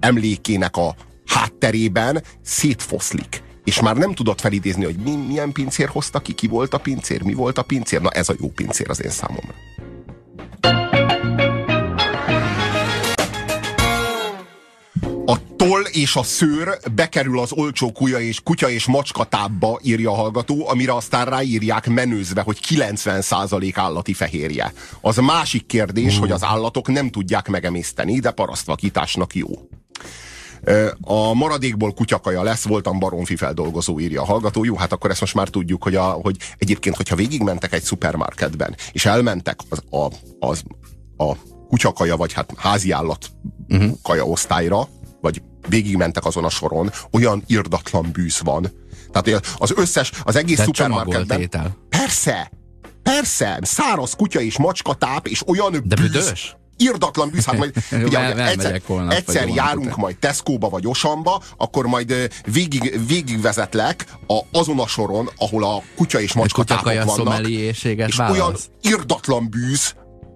[0.00, 0.94] emlékének a
[1.26, 6.74] hátterében szétfoszlik és már nem tudod felidézni, hogy mi, milyen pincér hozta ki, ki volt
[6.74, 8.00] a pincér, mi volt a pincér.
[8.00, 9.54] Na ez a jó pincér az én számomra.
[15.68, 20.14] Toll és a szőr bekerül az olcsó kutya és, kutya és macska tábba, írja a
[20.14, 24.72] hallgató, amire aztán ráírják menőzve, hogy 90% állati fehérje.
[25.00, 26.20] Az másik kérdés, mm.
[26.20, 29.48] hogy az állatok nem tudják megemészteni, de parasztvakításnak jó.
[31.00, 34.64] A maradékból kutyakaja lesz, voltam baromfi feldolgozó, írja a hallgató.
[34.64, 38.76] Jó, hát akkor ezt most már tudjuk, hogy, a, hogy egyébként, hogyha végigmentek egy szupermarketben,
[38.92, 40.62] és elmentek az, a, az,
[41.16, 41.32] a
[41.68, 43.30] kutyakaja, vagy hát háziállat
[43.68, 43.92] uh-huh.
[44.02, 44.88] kaja osztályra,
[45.20, 48.72] vagy végigmentek azon a soron, olyan irdatlan bűz van.
[49.12, 51.48] Tehát az összes, az egész De szupermarketben...
[51.88, 52.50] Persze,
[53.02, 56.10] persze, száraz kutya és macska táp, és olyan De bűz.
[56.10, 56.56] büdös?
[56.76, 57.72] irdatlan bűz, hát majd
[58.06, 59.98] ugye, el, egyszer, holnap, egyszer járunk után.
[59.98, 66.20] majd Tesco-ba vagy Osamba, akkor majd végig, végigvezetlek a, azon a soron, ahol a kutya
[66.20, 68.36] és macska tápok vannak, és válasz.
[68.36, 69.94] olyan irdatlan bűz,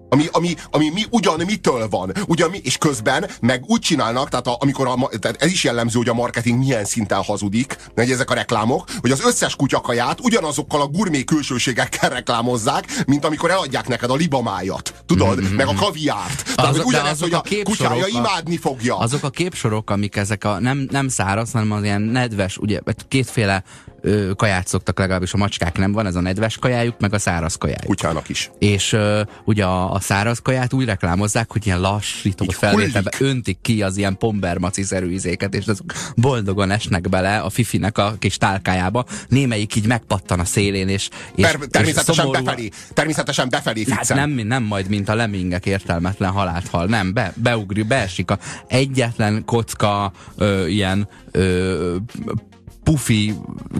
[0.09, 4.47] ami, ami, ami mi, ugyan mitől van, ugyan mi, és közben meg úgy csinálnak, tehát,
[4.47, 8.29] a, amikor a, tehát ez is jellemző, hogy a marketing milyen szinten hazudik, hogy ezek
[8.31, 14.09] a reklámok, hogy az összes kutyakaját ugyanazokkal a gurmé külsőségekkel reklámozzák, mint amikor eladják neked
[14.09, 15.55] a libamájat, tudod, mm-hmm.
[15.55, 16.55] meg a kaviárt.
[16.55, 18.97] Tehát, az, hogy ugyanez, hogy a, a kutyája imádni fogja.
[18.97, 23.63] Azok a képsorok, amik ezek a nem, nem száraz, hanem az ilyen nedves, ugye kétféle
[24.01, 27.55] ö, kaját szoktak, legalábbis a macskák nem van, ez a nedves kajájuk, meg a száraz
[27.55, 27.85] kajájuk.
[27.85, 28.51] Kutyának is.
[28.59, 33.81] És ö, ugye a, a száraz kaját úgy reklámozzák, hogy ilyen lassító felvételbe öntik ki
[33.81, 39.75] az ilyen pombermaci-szerű izéket, és azok boldogan esnek bele a fifinek a kis tálkájába, némelyik
[39.75, 44.63] így megpattan a szélén, és, és, per, természetesen és befelé, természetesen befelé hát nem, nem
[44.63, 50.67] majd, mint a lemmingek értelmetlen halált hal, nem, be, beugri, beesik a egyetlen kocka ö,
[50.67, 51.95] ilyen ö,
[52.89, 53.33] pufi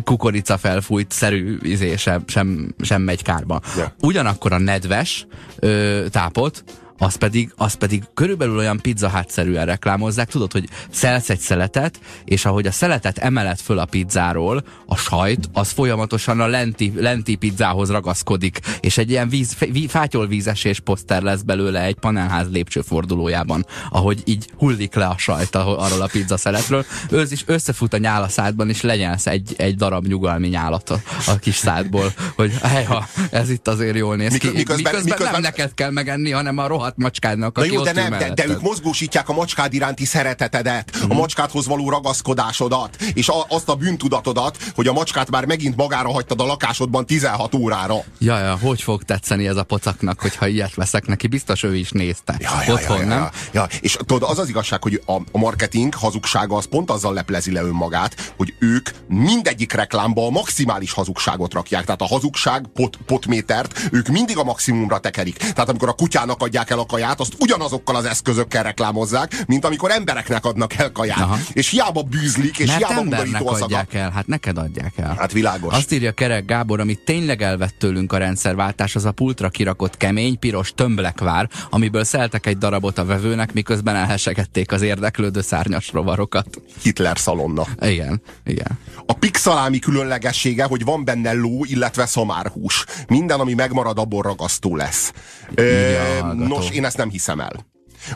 [0.03, 3.61] kukorica felfújt szerű izé sem, sem, sem megy kárba.
[3.75, 3.91] Yeah.
[4.01, 5.27] Ugyanakkor a nedves
[5.59, 6.63] ö, tápot
[6.99, 12.45] az pedig, az pedig körülbelül olyan pizza hátszerűen reklámozzák, tudod, hogy szelsz egy szeletet, és
[12.45, 17.89] ahogy a szeletet emelet föl a pizzáról, a sajt, az folyamatosan a lenti, lenti pizzához
[17.89, 19.55] ragaszkodik, és egy ilyen víz,
[19.87, 26.09] fátyolvízesés poszter lesz belőle egy panelház lépcsőfordulójában, ahogy így hullik le a sajt arról a
[26.11, 31.01] pizza szeletről, ősz is összefut a nyálaszádban, és lenyelsz egy, egy darab nyugalmi nyálat a,
[31.27, 34.47] a kis szádból, hogy helyha, ez itt azért jól néz ki.
[34.47, 37.91] Miközben, miközben, miközben nem neked kell megenni, hanem a rohadt rohadt macskának, aki jó, de
[37.91, 41.03] nem, de, de ők mozgósítják a macskád iránti szeretetedet, uh-huh.
[41.03, 41.17] a mhm.
[41.17, 46.41] macskádhoz való ragaszkodásodat, és a, azt a bűntudatodat, hogy a macskát már megint magára hagytad
[46.41, 47.95] a lakásodban 16 órára.
[48.17, 51.27] Ja, ja, hogy fog tetszeni ez a pocaknak, hogyha ilyet veszek neki?
[51.27, 52.35] Biztos ő is nézte.
[52.39, 53.19] Ja, ja, Otthon, ja, ja, nem?
[53.19, 53.67] Ja, ja.
[53.81, 57.61] És tudod, az az igazság, hogy a, a marketing hazugsága az pont azzal leplezi le
[57.61, 61.85] önmagát, hogy ők mindegyik reklámba a maximális hazugságot rakják.
[61.85, 65.37] Tehát a hazugság pot, potmétert ők mindig a maximumra tekerik.
[65.37, 69.91] Tehát amikor a kutyának adják el a kaját, azt ugyanazokkal az eszközökkel reklámozzák, mint amikor
[69.91, 71.17] embereknek adnak el kaját.
[71.17, 71.37] Aha.
[71.53, 75.15] És hiába bűzlik, és Mert hiába embernek adják el, hát neked adják el.
[75.17, 75.73] Hát világos.
[75.73, 80.39] Azt írja Kerek Gábor, amit tényleg elvett tőlünk a rendszerváltás, az a pultra kirakott kemény,
[80.39, 86.47] piros tömblekvár, amiből szeltek egy darabot a vevőnek, miközben elhesegették az érdeklődő szárnyas rovarokat.
[86.81, 87.65] Hitler szalonna.
[87.81, 88.79] Igen, igen.
[89.05, 92.85] A pixalámi különlegessége, hogy van benne ló, illetve szamárhús.
[93.07, 95.11] Minden, ami megmarad, abból ragasztó lesz.
[95.55, 95.93] Ö,
[96.33, 97.65] nos, én ezt nem hiszem el.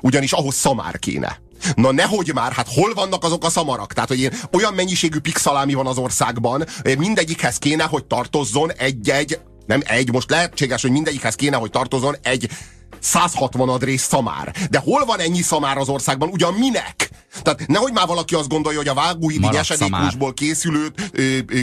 [0.01, 1.41] Ugyanis ahhoz szamár kéne.
[1.75, 3.93] Na nehogy már, hát hol vannak azok a szamarak?
[3.93, 6.65] Tehát, hogy én, olyan mennyiségű pixalámi van az országban,
[6.97, 12.49] mindegyikhez kéne, hogy tartozzon egy-egy, nem egy, most lehetséges, hogy mindegyikhez kéne, hogy tartozzon egy
[12.99, 14.55] 160 adrész szamár.
[14.69, 16.29] De hol van ennyi szamár az országban?
[16.29, 17.09] Ugyan minek?
[17.41, 20.93] Tehát nehogy már valaki azt gondolja, hogy a vágóhidi nyesedékúsból készülő,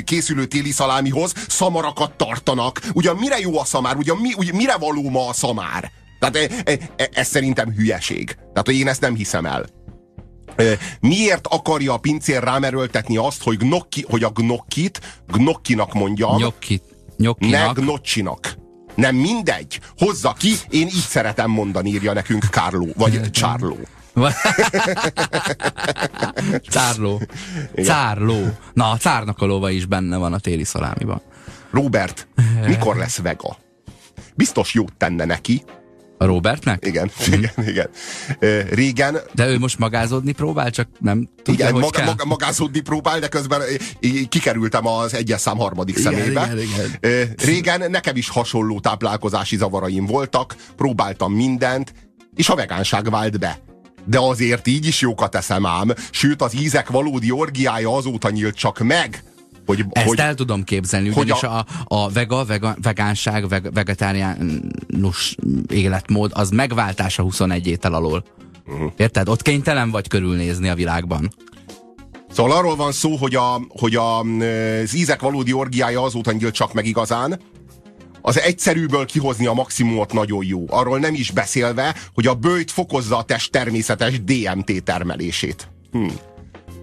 [0.05, 2.81] készülő téli szalámihoz szamarakat tartanak.
[2.92, 3.96] Ugyan mire jó a szamár?
[3.96, 5.90] Ugyan mi, ugye, mire való ma a szamár?
[6.20, 8.35] Tehát e, e, e, ez szerintem hülyeség.
[8.35, 9.66] Tehát hogy én ezt nem hiszem el.
[11.00, 16.28] Miért akarja a pincér rámerőltetni azt, hogy, gnocchi, hogy a gnokkit gnokkinak mondja?
[16.28, 16.83] Gnokkit.
[17.16, 17.74] Nyokkinak.
[17.76, 18.54] Ne gnocsinak.
[18.94, 19.80] Nem mindegy.
[19.98, 23.76] Hozza ki, én így szeretem mondani, írja nekünk Kárló, vagy Csárló.
[26.70, 27.20] Cárló.
[27.83, 28.56] Cárló.
[28.72, 31.22] Na, a cárnak a lova is benne van a téli szalámiban.
[31.70, 32.28] Robert,
[32.66, 33.56] mikor lesz vega?
[34.35, 35.64] Biztos jót tenne neki.
[36.20, 36.87] A Robertnek?
[36.87, 37.33] Igen, mm.
[37.38, 37.88] igen, igen.
[38.70, 39.18] Régen...
[39.35, 43.28] De ő most magázódni próbál, csak nem tudja, igen, hogy maga, maga, magázódni próbál, de
[43.28, 43.61] közben
[44.28, 46.50] kikerültem az egyes szám harmadik igen, szemébe.
[46.52, 47.35] Igen, igen.
[47.44, 51.92] Régen nekem is hasonló táplálkozási zavaraim voltak, próbáltam mindent,
[52.37, 53.59] és a vegánság vált be.
[54.04, 58.78] De azért így is jókat eszem ám, sőt az ízek valódi orgiája azóta nyílt csak
[58.78, 59.22] meg,
[59.76, 65.37] hogy, Ezt hogy, el tudom képzelni, ugyanis a, a, a vega, vega, vegánság, veg, vegetáriánus
[65.68, 68.24] életmód az megváltás a 21 étel alól.
[68.66, 68.92] Uh-huh.
[68.96, 69.28] Érted?
[69.28, 71.30] Ott kénytelen vagy körülnézni a világban.
[72.30, 76.72] Szóval arról van szó, hogy, a, hogy a, az ízek valódi orgiája azóta nyílt csak
[76.72, 77.40] meg igazán,
[78.22, 80.64] az egyszerűből kihozni a maximumot nagyon jó.
[80.68, 85.68] Arról nem is beszélve, hogy a bőjt fokozza a test természetes DMT termelését.
[85.92, 86.09] Hm.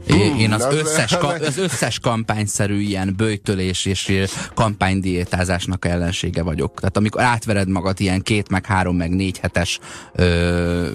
[0.08, 4.14] Hmm, Én az összes, az összes kampányszerű ilyen bőjtölés és
[4.54, 6.80] kampánydiétázásnak ellensége vagyok.
[6.80, 9.80] Tehát amikor átvered magad ilyen két, meg három, meg négy hetes
[10.16, 10.88] ö,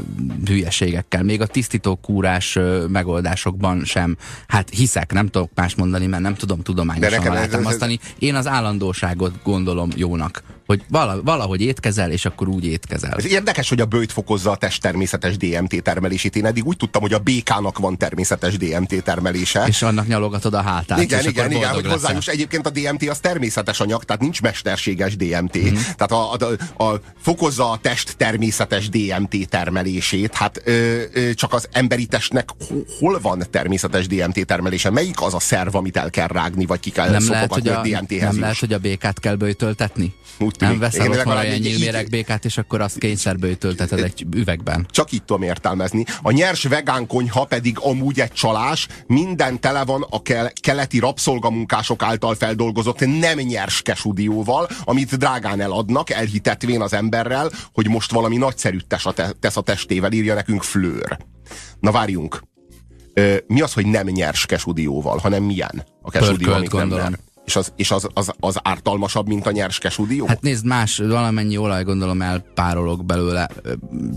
[0.47, 4.17] hülyeségekkel, még a tisztító kúrás ö, megoldásokban sem,
[4.49, 7.99] hát hiszek, nem tudok más mondani, mert nem tudom tudományosan alátámasztani.
[8.19, 13.15] Én az állandóságot gondolom jónak hogy valahogy étkezel, és akkor úgy étkezel.
[13.17, 16.37] Ez érdekes, hogy a bőjt fokozza a test természetes DMT termelését.
[16.37, 19.65] Én eddig úgy tudtam, hogy a békának van természetes DMT termelése.
[19.67, 21.01] És annak nyalogatod a hátát.
[21.01, 22.27] Igen, igen, igen, hogy hozzájuss.
[22.27, 25.59] Egyébként a DMT az természetes anyag, tehát nincs mesterséges DMT.
[25.59, 25.75] Mm.
[25.75, 30.35] Tehát a, a, a, fokozza a test természetes DMT termelését.
[30.35, 32.49] Hát ö, ö, csak az emberi testnek
[32.99, 34.91] hol van természetes DMT termelése?
[34.91, 37.81] Melyik az a szerv, amit el kell rágni, vagy ki kell nem lehet, hogy a,
[37.83, 40.15] DMT-hez Nem lehet, hogy a békát kell bőtöltetni?
[40.39, 40.57] Úgy.
[40.63, 44.87] Nem veszel Én otthon egy nyílméregbékát, és akkor azt kényszerből tölteted egy üvegben.
[44.91, 46.05] Csak itt tudom értelmezni.
[46.23, 52.03] A nyers vegán konyha pedig amúgy egy csalás, minden tele van a ke keleti rabszolgamunkások
[52.03, 58.87] által feldolgozott nem nyers kesudióval, amit drágán eladnak, elhitetvén az emberrel, hogy most valami nagyszerűt
[58.87, 61.19] tesz a, te tesz a testével, írja nekünk Flőr.
[61.81, 62.43] Na várjunk.
[63.15, 67.19] Ö, mi az, hogy nem nyers kesudióval, hanem milyen a kesudió, amit nem nyer?
[67.45, 70.27] És az, és az, az, az ártalmasabb, mint a nyers kesudió?
[70.27, 73.49] Hát nézd, más, valamennyi olaj gondolom elpárolog belőle.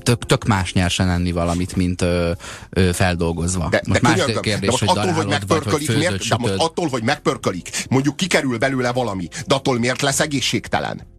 [0.04, 2.32] Tök, tök más nyersen enni valamit, mint ö,
[2.70, 3.68] ö, feldolgozva.
[3.70, 6.28] De, most de más könyörgöm, kérdés, de most hogy attól, hogy megpörkölik, vagy, hogy miért,
[6.28, 11.14] de most attól, hogy megpörkölik, mondjuk kikerül belőle valami, de attól miért lesz egészségtelen?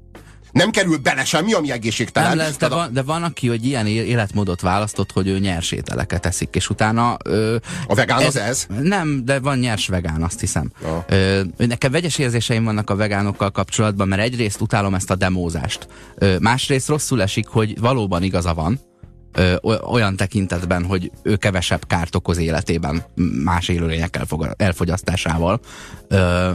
[0.56, 2.28] Nem kerül bele semmi, ami egészségtelen.
[2.28, 6.26] Nem lesz, de, van, de van, aki, hogy ilyen életmódot választott, hogy ő nyers ételeket
[6.26, 7.16] eszik, és utána...
[7.24, 8.66] Ö, a vegán ez, az ez?
[8.80, 10.70] Nem, de van nyers vegán, azt hiszem.
[10.82, 11.04] Ja.
[11.08, 15.88] Ö, nekem vegyes érzéseim vannak a vegánokkal kapcsolatban, mert egyrészt utálom ezt a demózást.
[16.14, 18.80] Ö, másrészt rosszul esik, hogy valóban igaza van,
[19.32, 23.04] ö, olyan tekintetben, hogy ő kevesebb kárt okoz életében
[23.44, 24.20] más élőlények
[24.56, 25.60] elfogyasztásával.
[26.08, 26.50] Ö,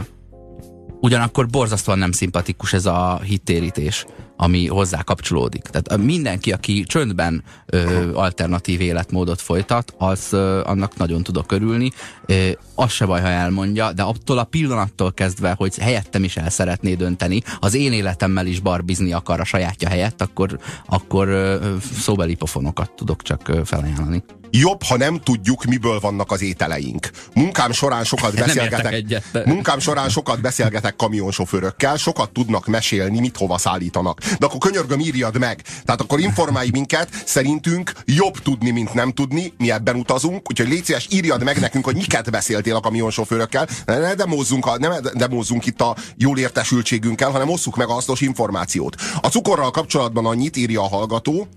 [1.02, 4.06] Ugyanakkor borzasztóan nem szimpatikus ez a hittérítés.
[4.36, 5.62] Ami hozzá kapcsolódik.
[5.62, 11.92] Tehát mindenki, aki csöndben ö, alternatív életmódot folytat, az ö, annak nagyon tudok örülni.
[12.26, 16.50] Ö, az se baj, ha elmondja, de attól a pillanattól kezdve, hogy helyettem is el
[16.50, 22.34] szeretné dönteni, az én életemmel is barbizni akar a sajátja helyett, akkor, akkor ö, szóbeli
[22.34, 27.10] pofonokat tudok csak ö, felajánlani jobb, ha nem tudjuk, miből vannak az ételeink.
[27.34, 28.92] Munkám során sokat beszélgetek.
[28.92, 29.42] Egyet, de...
[29.46, 34.20] Munkám során sokat beszélgetek kamionsofőrökkel, sokat tudnak mesélni, mit hova szállítanak.
[34.38, 35.62] De akkor könyörgöm, írjad meg.
[35.84, 40.84] Tehát akkor informálj minket, szerintünk jobb tudni, mint nem tudni, mi ebben utazunk, úgyhogy légy
[40.84, 43.68] szíves, írjad meg nekünk, hogy miket beszéltél a kamionsofőrökkel.
[43.86, 48.96] Ne demózzunk, a, ne demózzunk itt a jól értesültségünkkel, hanem osszuk meg a hasznos információt.
[49.20, 51.48] A cukorral kapcsolatban annyit írja a hallgató,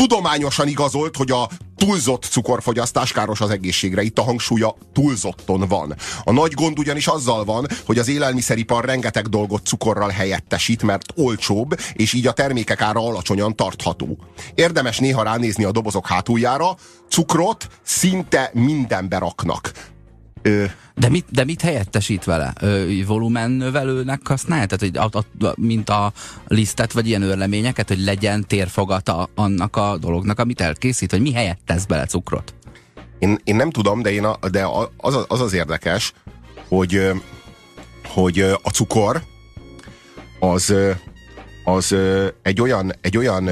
[0.00, 4.02] tudományosan igazolt, hogy a túlzott cukorfogyasztás káros az egészségre.
[4.02, 5.94] Itt a hangsúlya túlzotton van.
[6.24, 11.80] A nagy gond ugyanis azzal van, hogy az élelmiszeripar rengeteg dolgot cukorral helyettesít, mert olcsóbb,
[11.92, 14.18] és így a termékek ára alacsonyan tartható.
[14.54, 16.76] Érdemes néha ránézni a dobozok hátuljára,
[17.08, 19.72] cukrot szinte mindenbe raknak.
[20.42, 22.52] Ö, de, mit, de mit helyettesít vele?
[22.60, 24.66] Ö, volumen növelőnek használja?
[24.66, 26.12] Tehát, hogy a, a, mint a
[26.46, 31.10] lisztet, vagy ilyen őrleményeket, hogy legyen térfogata annak a dolognak, amit elkészít?
[31.10, 32.54] Vagy mi helyett tesz bele cukrot?
[33.18, 36.12] Én, én nem tudom, de, én a, de az, az az érdekes,
[36.68, 37.10] hogy,
[38.04, 39.22] hogy a cukor
[40.40, 40.74] az,
[41.64, 41.96] az
[42.42, 43.50] egy olyan, egy olyan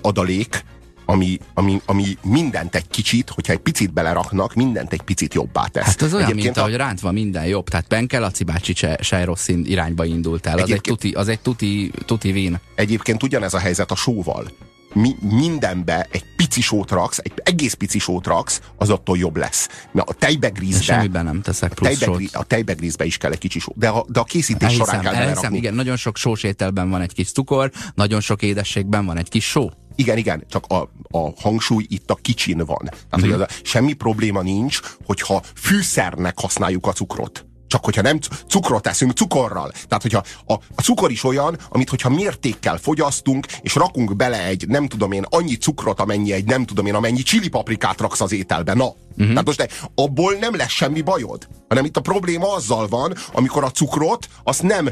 [0.00, 0.64] adalék,
[1.04, 5.84] ami, ami, ami mindent egy kicsit, hogyha egy picit beleraknak, mindent egy picit jobbá tesz.
[5.84, 6.76] Hát az olyan, Egyébként mint ahogy a...
[6.76, 7.68] rántva minden jobb.
[7.68, 10.58] Tehát Penke Laci bácsi se, se rossz irányba indult el.
[10.58, 12.60] Az egy tuti, az egy tuti, tuti vin.
[12.74, 14.46] Egyébként ugyanez a helyzet a sóval.
[14.92, 19.68] Mi, mindenbe egy pici sót raksz, egy egész pici sót raksz, az attól jobb lesz.
[19.92, 20.82] Mert a tejbegrízbe...
[20.82, 23.72] Semmiben nem teszek plusz a, tejbegrí, a tejbegrízbe is kell egy kicsi só.
[23.76, 27.00] De a, de a készítés elhiszem, során kell elhiszem, igen, nagyon sok sós ételben van
[27.00, 29.70] egy kis cukor, nagyon sok édességben van egy kis só.
[29.96, 32.84] Igen, igen, csak a, a hangsúly itt a kicsin van.
[32.84, 33.30] Tehát, mm-hmm.
[33.30, 37.46] hogy az, semmi probléma nincs, hogyha fűszernek használjuk a cukrot.
[37.66, 39.70] Csak hogyha nem cukrot teszünk cukorral.
[39.88, 44.68] Tehát, hogyha a, a cukor is olyan, amit hogyha mértékkel fogyasztunk, és rakunk bele egy,
[44.68, 48.32] nem tudom én, annyi cukrot, amennyi egy, nem tudom én, amennyi csili paprikát raksz az
[48.32, 48.74] ételbe.
[48.74, 49.28] Na, uh-huh.
[49.28, 51.48] tehát most de abból nem lesz semmi bajod.
[51.68, 54.90] Hanem itt a probléma azzal van, amikor a cukrot azt nem,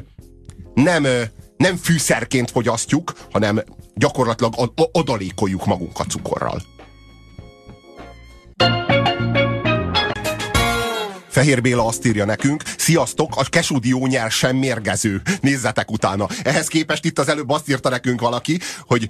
[0.74, 1.06] nem,
[1.62, 3.62] nem fűszerként fogyasztjuk, hanem
[3.94, 4.54] gyakorlatilag
[4.92, 6.62] adalékoljuk magunkat cukorral.
[11.32, 15.22] Fehér Béla azt írja nekünk, sziasztok, a kesudió nyer sem mérgező.
[15.40, 16.28] Nézzetek utána.
[16.42, 19.08] Ehhez képest itt az előbb azt írta nekünk valaki, hogy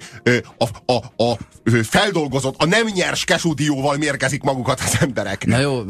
[0.57, 1.37] a, a, a
[1.83, 5.45] feldolgozott, a nem nyers kesudióval mérgezik magukat az emberek.
[5.45, 5.81] Na jó,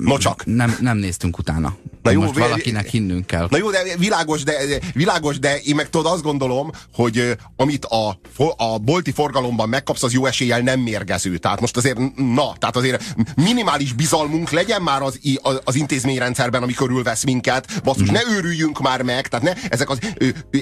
[0.00, 0.44] no csak.
[0.44, 1.76] Nem, nem néztünk utána.
[2.02, 3.46] Na jó, Most valakinek hinnünk kell.
[3.50, 4.54] Na jó, de világos, de,
[4.92, 8.18] világos, de én meg tudod azt gondolom, hogy amit a,
[8.56, 11.36] a bolti forgalomban megkapsz, az jó eséllyel nem mérgező.
[11.36, 15.18] Tehát most azért, na, tehát azért minimális bizalmunk legyen már az,
[15.64, 17.82] az, intézményrendszerben, ami körülvesz minket.
[17.82, 18.12] Basszus, mm.
[18.12, 19.98] ne őrüljünk már meg, tehát ne, ezek, az,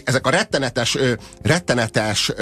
[0.04, 0.98] ezek a rettenetes,
[1.42, 2.32] rettenetes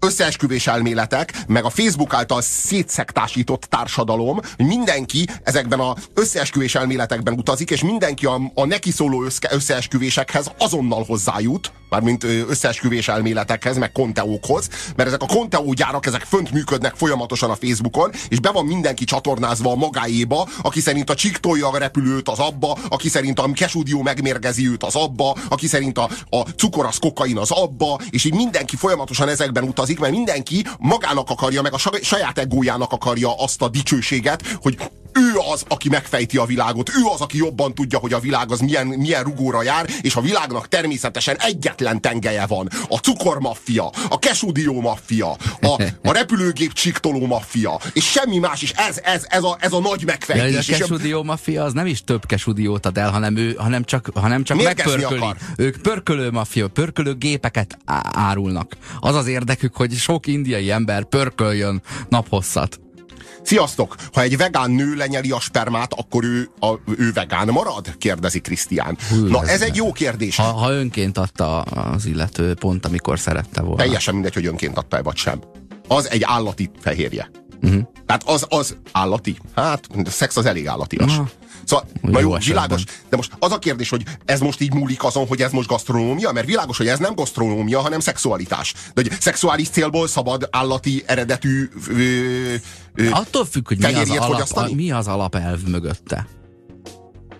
[0.00, 7.82] összeesküvés elméletek, meg a Facebook által szétszektásított társadalom, mindenki ezekben az összeesküvés elméletekben utazik, és
[7.82, 15.22] mindenki a, a neki szóló összeesküvésekhez azonnal hozzájut, mármint összeesküvés elméletekhez, meg konteókhoz, mert ezek
[15.22, 19.74] a konteó gyárak, ezek fönt működnek folyamatosan a Facebookon, és be van mindenki csatornázva a
[19.74, 24.68] magáéba, aki szerint a csik tolja a repülőt, az abba, aki szerint a kesudió megmérgezi
[24.68, 28.76] őt, az abba, aki szerint a, a cukor az kokain, az abba, és így mindenki
[28.76, 34.42] folyamatosan ezekben utazik, mert mindenki magának akarja, meg a saját egójának akarja azt a dicsőséget,
[34.62, 34.78] hogy
[35.18, 38.60] ő az, aki megfejti a világot, ő az, aki jobban tudja, hogy a világ az
[38.60, 42.68] milyen, milyen rugóra jár, és a világnak természetesen egyetlen tengelye van.
[42.88, 48.70] A cukormaffia, a kesudió maffia, a, a repülőgép csiktoló maffia, és semmi más is.
[48.70, 50.68] Ez, ez, ez, a, ez a nagy megfejtés.
[50.68, 54.10] Ja, a kesudió maffia az nem is több kesudiót ad el, hanem, ő, hanem csak,
[54.14, 55.16] hanem csak megpörköli.
[55.22, 55.36] Akar.
[55.56, 57.78] Ők pörkölő maffia, pörkölő gépeket
[58.12, 58.76] árulnak.
[59.00, 62.80] Az az érdekük, hogy sok indiai ember pörköljön naphosszat.
[63.42, 63.94] Sziasztok!
[64.12, 67.96] Ha egy vegán nő lenyeli a spermát, akkor ő, a, ő vegán marad?
[67.98, 68.98] Kérdezi Krisztián.
[69.28, 70.36] Na, ez egy jó kérdés.
[70.36, 73.82] Ha, ha önként adta az illető pont, amikor szerette volna.
[73.82, 75.40] Teljesen mindegy, hogy önként adta-e vagy sem.
[75.88, 77.30] Az egy állati fehérje.
[77.62, 77.82] Uh-huh.
[78.06, 79.36] Tehát az, az állati.
[79.54, 81.10] Hát, a szex az elég állatias.
[81.10, 81.28] Uh-huh.
[81.64, 82.84] Szóval, na jó, világos.
[83.08, 86.32] De most az a kérdés, hogy ez most így múlik azon, hogy ez most gasztronómia,
[86.32, 88.72] mert világos, hogy ez nem gasztronómia, hanem szexualitás.
[88.72, 92.54] De hogy szexuális célból szabad állati eredetű ö,
[92.94, 96.26] ö, Attól függ, hogy mi az, alap, a, mi az alapelv mögötte.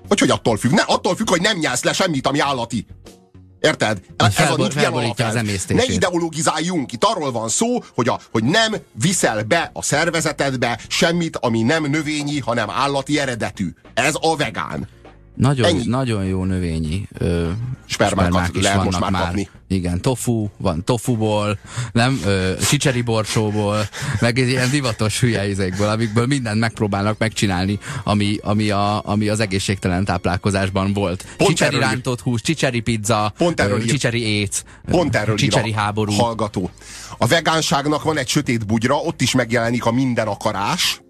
[0.08, 0.70] Hogy hogy attól függ?
[0.70, 2.86] Ne, attól függ, hogy nem nyelsz le semmit, ami állati.
[3.60, 4.00] Érted?
[4.16, 5.34] Ez felbor, a felborítja az
[5.68, 6.92] Ne ideologizáljunk.
[6.92, 11.84] Itt arról van szó, hogy, a, hogy nem viszel be a szervezetedbe semmit, ami nem
[11.84, 13.68] növényi, hanem állati eredetű.
[13.94, 14.88] Ez a vegán.
[15.38, 17.48] Nagyon, nagyon jó növényi ö,
[17.86, 19.48] spermák is lehet vannak most már, már kapni.
[19.68, 21.58] Igen, tofu, van tofuból,
[21.92, 23.88] nem, ö, csicseri borsóból,
[24.20, 29.40] meg egy ilyen divatos hülye izékből, amikből mindent megpróbálnak megcsinálni, ami, ami, a, ami az
[29.40, 31.26] egészségtelen táplálkozásban volt.
[31.36, 35.72] Pont csicseri erről rántott hús, csicseri pizza, Pont erről ö, csicseri éc, Pont erről csicseri
[35.72, 36.12] háború.
[36.12, 36.70] Hallgató.
[37.18, 41.00] A vegánságnak van egy sötét bugyra, ott is megjelenik a minden akarás,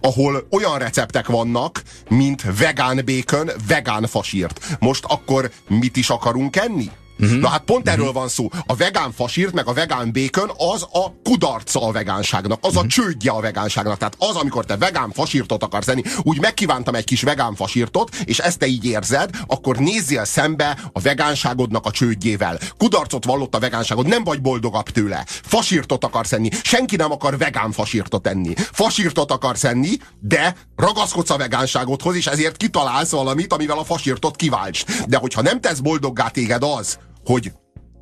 [0.00, 4.76] ahol olyan receptek vannak, mint vegán békön, vegán fasírt.
[4.78, 6.90] Most akkor mit is akarunk enni?
[7.20, 7.38] Uh-huh.
[7.38, 8.00] Na hát pont uh-huh.
[8.00, 8.48] erről van szó.
[8.66, 12.84] A vegán fasírt, meg a vegán békön az a kudarca a vegánságnak, az uh-huh.
[12.84, 13.98] a csődje a vegánságnak.
[13.98, 18.38] Tehát az, amikor te vegán fasírtot akarsz enni, úgy megkívántam egy kis vegán fasírtot, és
[18.38, 22.58] ezt te így érzed, akkor nézzél szembe a vegánságodnak a csődjével.
[22.76, 25.24] Kudarcot vallott a vegánságod, nem vagy boldogabb tőle.
[25.26, 26.48] Fasírtot akarsz enni.
[26.62, 28.54] Senki nem akar vegán fasírtot enni.
[28.72, 29.90] Fasírtot akarsz enni,
[30.20, 34.84] de ragaszkodsz a vegánságodhoz, és ezért kitalálsz valamit, amivel a fasírtot kiválts.
[35.06, 36.98] De hogyha nem tesz boldoggá téged az,
[37.30, 37.52] hogy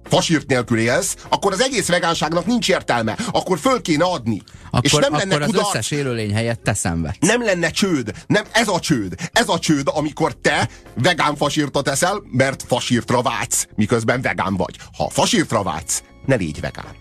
[0.05, 3.17] fasírt nélkül élsz, akkor az egész vegánságnak nincs értelme.
[3.31, 4.43] Akkor föl kéne adni.
[4.67, 5.67] Akkor, és nem lenne akkor kudarc.
[5.67, 7.17] az összes élőlény helyett te szenvedsz.
[7.21, 8.13] Nem lenne csőd.
[8.27, 9.15] Nem, ez a csőd.
[9.33, 14.77] Ez a csőd, amikor te vegán fasírtot eszel, mert fasírtra vágysz, miközben vegán vagy.
[14.97, 16.97] Ha fasírtra vágysz, ne légy vegán.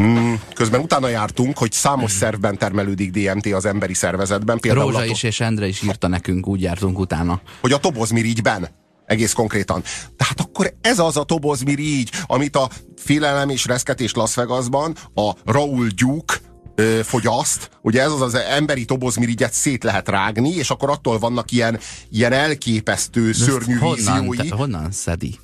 [0.00, 4.58] Mm, közben utána jártunk, hogy számos szervben termelődik DMT az emberi szervezetben.
[4.58, 7.40] Például Rózsa is és Endre is írta nekünk, úgy jártunk utána.
[7.60, 8.68] Hogy a tobozmirigyben
[9.06, 9.82] egész konkrétan.
[10.16, 15.86] Tehát akkor ez az a tobozmirigy, amit a félelem és reszketés Las Vegasban a Raúl
[15.86, 16.34] Duke
[16.74, 21.50] ö, fogyaszt, ugye ez az az emberi tobozmirigyet szét lehet rágni, és akkor attól vannak
[21.50, 21.78] ilyen,
[22.10, 24.48] ilyen elképesztő, szörnyű honnan, víziói.
[24.48, 25.38] Te, honnan szedi?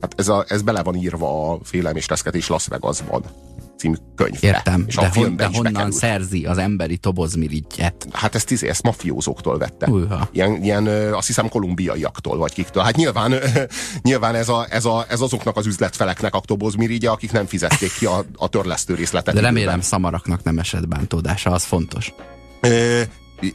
[0.00, 3.24] Hát ez, a, ez bele van írva a félelem és reszketés Las Vegasban
[3.82, 4.46] című könyvbe.
[4.46, 5.94] Értem, és de, a hon, de honnan bekerült.
[5.94, 8.06] szerzi az emberi tobozmirigyet?
[8.12, 9.86] Hát ezt, izé, ezt mafiózóktól vette.
[9.86, 10.28] Uha.
[10.32, 12.82] Ilyen, ilyen, azt hiszem kolumbiaiaktól, vagy kiktől.
[12.82, 13.34] Hát nyilván,
[14.02, 18.06] nyilván ez, a, ez, a, ez azoknak az üzletfeleknek a tobozmirigye, akik nem fizették ki
[18.06, 19.34] a, a törlesztő részletet.
[19.34, 19.80] De remélem időben.
[19.80, 22.12] szamaraknak nem esett bántódása, az fontos.
[22.60, 23.02] Ö,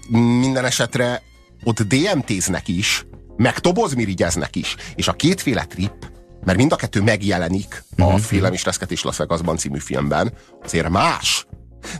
[0.09, 1.21] minden esetre
[1.63, 3.05] ott DMT-znek is,
[3.37, 6.15] meg tobozmirigyeznek is, és a kétféle trip
[6.47, 8.19] mert mind a kettő megjelenik a uh-huh.
[8.19, 10.33] Félem és Reszketés Las Vegasban című filmben,
[10.63, 11.45] azért más.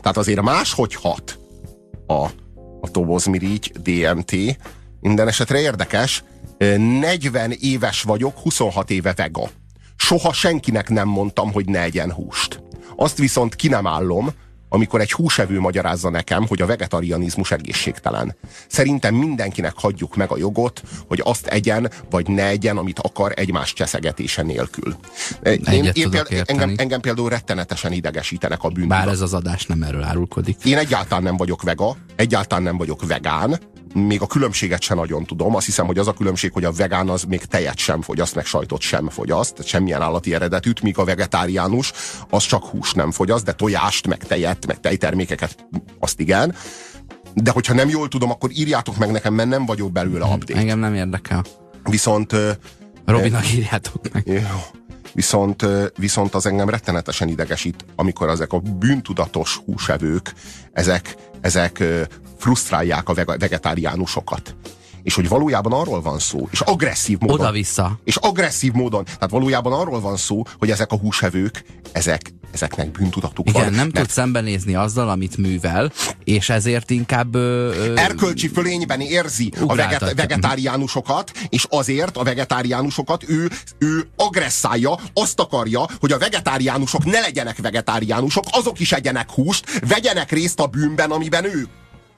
[0.00, 1.38] Tehát azért más, hogy hat
[2.06, 2.24] a,
[2.80, 4.32] a tobozmirigy, DMT.
[5.00, 6.24] Minden esetre érdekes,
[6.58, 9.50] 40 éves vagyok, 26 éve vega.
[9.96, 12.62] Soha senkinek nem mondtam, hogy ne egyen húst.
[12.96, 14.30] Azt viszont ki nem állom,
[14.68, 18.36] amikor egy húsevő magyarázza nekem, hogy a vegetarianizmus egészségtelen.
[18.68, 23.72] Szerintem mindenkinek hagyjuk meg a jogot, hogy azt egyen, vagy ne egyen, amit akar egymás
[23.72, 24.96] cseszegetése nélkül.
[25.42, 28.98] Én, én például, engem, engem például rettenetesen idegesítenek a bűntudat.
[29.04, 30.64] Bár ez az adás nem erről árulkodik.
[30.64, 33.58] Én egyáltalán nem vagyok vega, egyáltalán nem vagyok vegán,
[33.94, 35.54] még a különbséget sem nagyon tudom.
[35.54, 38.44] Azt hiszem, hogy az a különbség, hogy a vegán az még tejet sem fogyaszt, meg
[38.44, 41.92] sajtot sem fogyaszt, semmilyen állati eredetűt, míg a vegetáriánus
[42.30, 45.66] az csak hús nem fogyaszt, de tojást, meg tejet, meg tejtermékeket
[45.98, 46.54] azt igen.
[47.34, 50.58] De hogyha nem jól tudom, akkor írjátok meg nekem, mert nem vagyok belőle update.
[50.58, 51.44] Engem nem érdekel.
[51.82, 52.34] Viszont...
[53.04, 54.26] Robinak írjátok meg.
[54.26, 54.78] Jó.
[55.12, 55.66] Viszont,
[55.96, 60.34] viszont az engem rettenetesen idegesít, amikor ezek a bűntudatos húsevők,
[60.72, 61.84] ezek, ezek
[62.38, 64.54] frusztrálják a vegetáriánusokat
[65.08, 67.40] és hogy valójában arról van szó, és agresszív módon.
[67.40, 67.98] Oda-vissza.
[68.04, 69.04] És agresszív módon.
[69.04, 73.72] Tehát valójában arról van szó, hogy ezek a húsevők, ezek, ezeknek bűntudatuk Igen, van.
[73.72, 73.94] nem mert...
[73.94, 75.92] tud szembenézni azzal, amit művel,
[76.24, 77.34] és ezért inkább...
[77.34, 85.40] Ö, Erkölcsi fölényben érzi a veget, vegetáriánusokat, és azért a vegetáriánusokat ő, ő agresszálja, azt
[85.40, 91.10] akarja, hogy a vegetáriánusok ne legyenek vegetáriánusok, azok is egyenek húst, vegyenek részt a bűnben,
[91.10, 91.68] amiben ők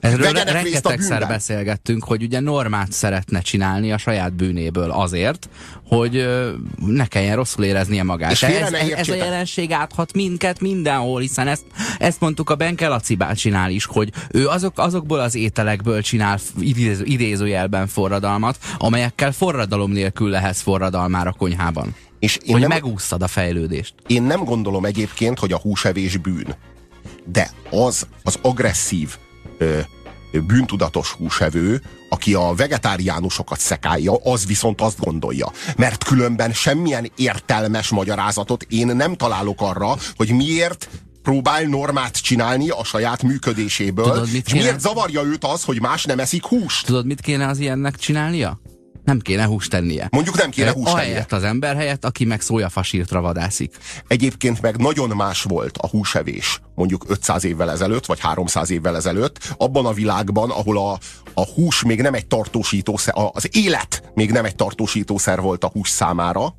[0.00, 5.48] Erről rengetegszer beszélgettünk, hogy ugye normát szeretne csinálni a saját bűnéből azért,
[5.86, 6.28] hogy
[6.86, 8.30] ne kelljen rosszul éreznie magát.
[8.30, 11.64] És ez, ez, ez a jelenség áthat minket mindenhol, hiszen ezt,
[11.98, 17.04] ezt mondtuk a Benke Laci bácsinál is, hogy ő azok, azokból az ételekből csinál idéző,
[17.04, 21.94] idézőjelben forradalmat, amelyekkel forradalom nélkül lehetsz forradalmára konyhában.
[22.18, 23.94] És én hogy nem, megúszszad a fejlődést.
[24.06, 26.54] Én nem gondolom egyébként, hogy a húsevés bűn.
[27.24, 29.16] De az, az agresszív,
[30.32, 35.52] bűntudatos húsevő, aki a vegetáriánusokat szekálja, az viszont azt gondolja.
[35.76, 40.88] Mert különben semmilyen értelmes magyarázatot én nem találok arra, hogy miért
[41.22, 44.04] próbál normát csinálni a saját működéséből.
[44.04, 44.64] Tudod, mit és kéne?
[44.64, 46.86] miért zavarja őt az, hogy más nem eszik húst?
[46.86, 48.60] Tudod, mit kéne az ilyennek csinálnia?
[49.04, 50.08] Nem kéne húst tennie.
[50.10, 51.00] Mondjuk nem kéne húst tennie.
[51.00, 53.76] Ahelyett az ember helyett, aki meg szójafasírtra vadászik.
[54.06, 59.54] Egyébként meg nagyon más volt a húsevés mondjuk 500 évvel ezelőtt, vagy 300 évvel ezelőtt,
[59.56, 60.98] abban a világban, ahol a,
[61.34, 65.88] a hús még nem egy tartósítószer, az élet még nem egy tartósítószer volt a hús
[65.88, 66.54] számára,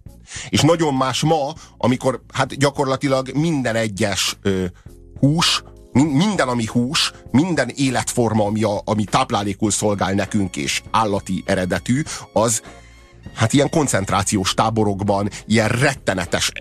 [0.49, 4.65] és nagyon más ma, amikor hát gyakorlatilag minden egyes ö,
[5.19, 12.01] hús, minden, ami hús, minden életforma, ami, a, ami táplálékul szolgál nekünk és állati eredetű,
[12.33, 12.61] az
[13.33, 16.51] hát ilyen koncentrációs táborokban, ilyen rettenetes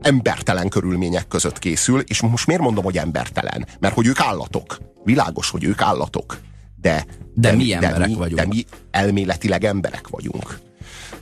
[0.00, 3.66] embertelen körülmények között készül, és most miért mondom, hogy embertelen?
[3.80, 4.78] Mert hogy ők állatok.
[5.04, 6.38] Világos, hogy ők állatok.
[6.80, 8.40] De, de, de mi emberek de mi, vagyunk.
[8.40, 10.58] De mi elméletileg emberek vagyunk.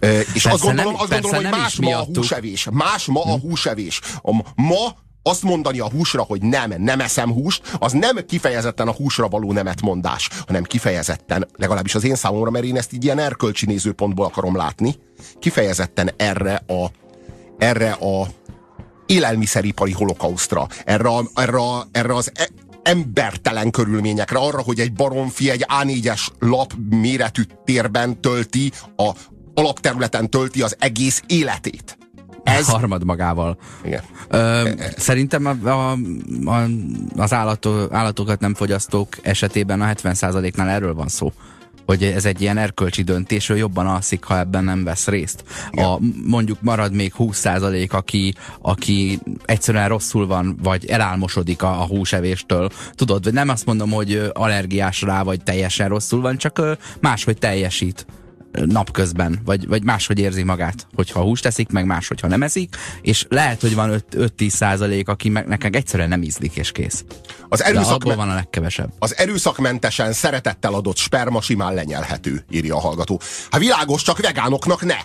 [0.01, 2.69] És persze azt gondolom, nem, azt gondolom hogy más ma a húsevés.
[2.71, 3.41] Más ma a hm.
[3.41, 4.01] húsevés.
[4.23, 4.97] A, ma
[5.27, 9.53] azt mondani a húsra, hogy nem, nem eszem húst, az nem kifejezetten a húsra való
[9.53, 14.57] nemetmondás, hanem kifejezetten, legalábbis az én számomra, mert én ezt így ilyen erkölcsi nézőpontból akarom
[14.57, 14.95] látni,
[15.39, 16.91] kifejezetten erre a,
[17.59, 18.27] erre a
[19.07, 21.61] élelmiszeripari holokausztra, erre, erre,
[21.93, 22.49] erre az e,
[22.83, 29.11] embertelen körülményekre, arra, hogy egy baromfi egy A4-es lap méretű térben tölti, a
[29.55, 31.99] alapterületen tölti az egész életét.
[32.45, 32.69] Ez...
[32.69, 33.57] Harmad magával.
[33.85, 34.03] Igen.
[34.29, 35.93] Ö, szerintem a, a,
[36.45, 36.67] a,
[37.17, 41.33] az állatok, állatokat nem fogyasztók esetében a 70%-nál erről van szó
[41.87, 45.45] hogy ez egy ilyen erkölcsi döntés, ő jobban alszik, ha ebben nem vesz részt.
[45.71, 52.69] A, mondjuk marad még 20% aki, aki egyszerűen rosszul van, vagy elálmosodik a, a húsevéstől.
[52.93, 56.63] Tudod, nem azt mondom, hogy allergiás rá, vagy teljesen rosszul van, csak
[57.01, 58.07] máshogy teljesít
[58.55, 63.27] napközben, vagy, vagy máshogy érzi magát, hogyha húst teszik, meg más, hogyha nem eszik, és
[63.29, 67.05] lehet, hogy van 5-10 százalék, aki meg, nekem egyszerűen nem ízlik, és kész.
[67.49, 68.93] Az erőszak van a legkevesebb.
[68.99, 73.21] Az erőszakmentesen szeretettel adott sperma simán lenyelhető, írja a hallgató.
[73.51, 74.97] Hát világos, csak vegánoknak ne!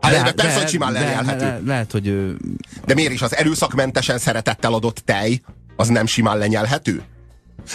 [0.00, 1.44] Hát de, persze, de, hogy simán lenyelhető.
[1.44, 2.36] Le, lehet, hogy ő...
[2.84, 5.40] De miért is az erőszakmentesen szeretettel adott tej,
[5.76, 7.02] az nem simán lenyelhető?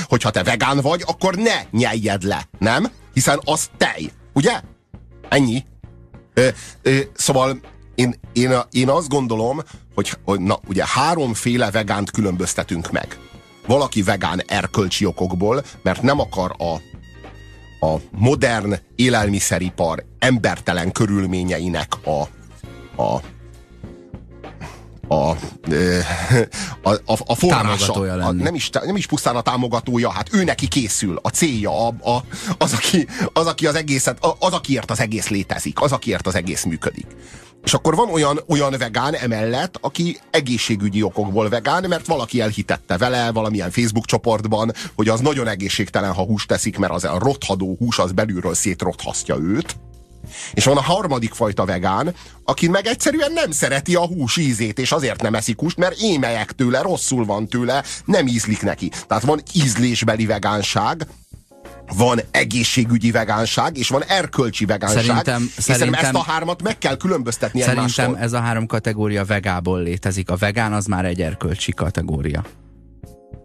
[0.03, 2.91] Hogyha te vegán vagy, akkor ne nyeljed le, nem?
[3.13, 4.61] Hiszen az tej, ugye?
[5.29, 5.65] Ennyi.
[6.33, 6.47] Ö,
[6.81, 7.59] ö, szóval
[7.95, 9.61] én, én, én azt gondolom,
[9.95, 13.17] hogy, hogy na, ugye háromféle vegánt különböztetünk meg.
[13.67, 16.73] Valaki vegán erkölcsi okokból, mert nem akar a,
[17.85, 22.21] a modern élelmiszeripar embertelen körülményeinek a,
[23.01, 23.21] a
[25.09, 25.29] a,
[26.83, 27.93] a, a, a forrása.
[27.93, 31.87] A, nem, is, nem is pusztán a támogatója, hát ő neki készül, a célja, a,
[31.87, 32.23] a,
[32.57, 36.63] az, aki, az, aki az egészet, az, akiért az egész létezik, az, akiért az egész
[36.63, 37.07] működik.
[37.63, 43.31] És akkor van olyan, olyan vegán emellett, aki egészségügyi okokból vegán, mert valaki elhitette vele
[43.31, 47.99] valamilyen Facebook csoportban, hogy az nagyon egészségtelen, ha húst teszik, mert az a rothadó hús
[47.99, 49.75] az belülről szétrothasztja őt
[50.53, 54.91] és van a harmadik fajta vegán, aki meg egyszerűen nem szereti a hús ízét, és
[54.91, 58.91] azért nem eszik húst, mert émelyek tőle, rosszul van tőle, nem ízlik neki.
[59.07, 61.07] Tehát van ízlésbeli vegánság,
[61.97, 65.03] van egészségügyi vegánság, és van erkölcsi vegánság.
[65.03, 68.17] Szerintem, szerintem ezt a hármat meg kell különböztetni Szerintem egymástól.
[68.17, 70.29] ez a három kategória vegából létezik.
[70.29, 72.43] A vegán az már egy erkölcsi kategória.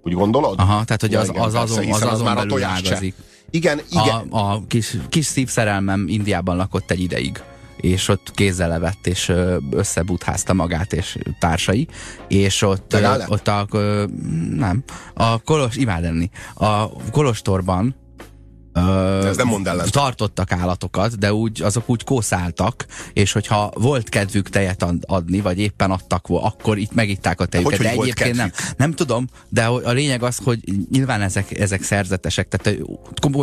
[0.02, 0.58] Úgy gondolod?
[0.58, 3.14] Aha, tehát hogy ja, az, igen, az, azon, az, az azon már belül a ágazik.
[3.50, 4.28] Igen, igen.
[4.30, 7.42] A, a kis, kis szívszerelmem Indiában lakott egy ideig
[7.76, 9.32] és ott kézzel levett, és
[9.70, 11.88] összebutházta magát és társai,
[12.28, 13.66] és ott, ott a,
[14.50, 14.84] nem,
[15.14, 17.94] a Kolos, imád enni, a Kolostorban
[18.74, 19.86] Ez nem mond ellen.
[19.90, 25.90] Tartottak állatokat, de úgy, azok úgy kószáltak, és hogyha volt kedvük tejet adni, vagy éppen
[25.90, 27.78] adtak, akkor itt megitták a tejüket.
[27.78, 28.52] De, de egyébként nem.
[28.76, 30.58] Nem tudom, de a lényeg az, hogy
[30.90, 32.80] nyilván ezek, ezek szerzetesek, tehát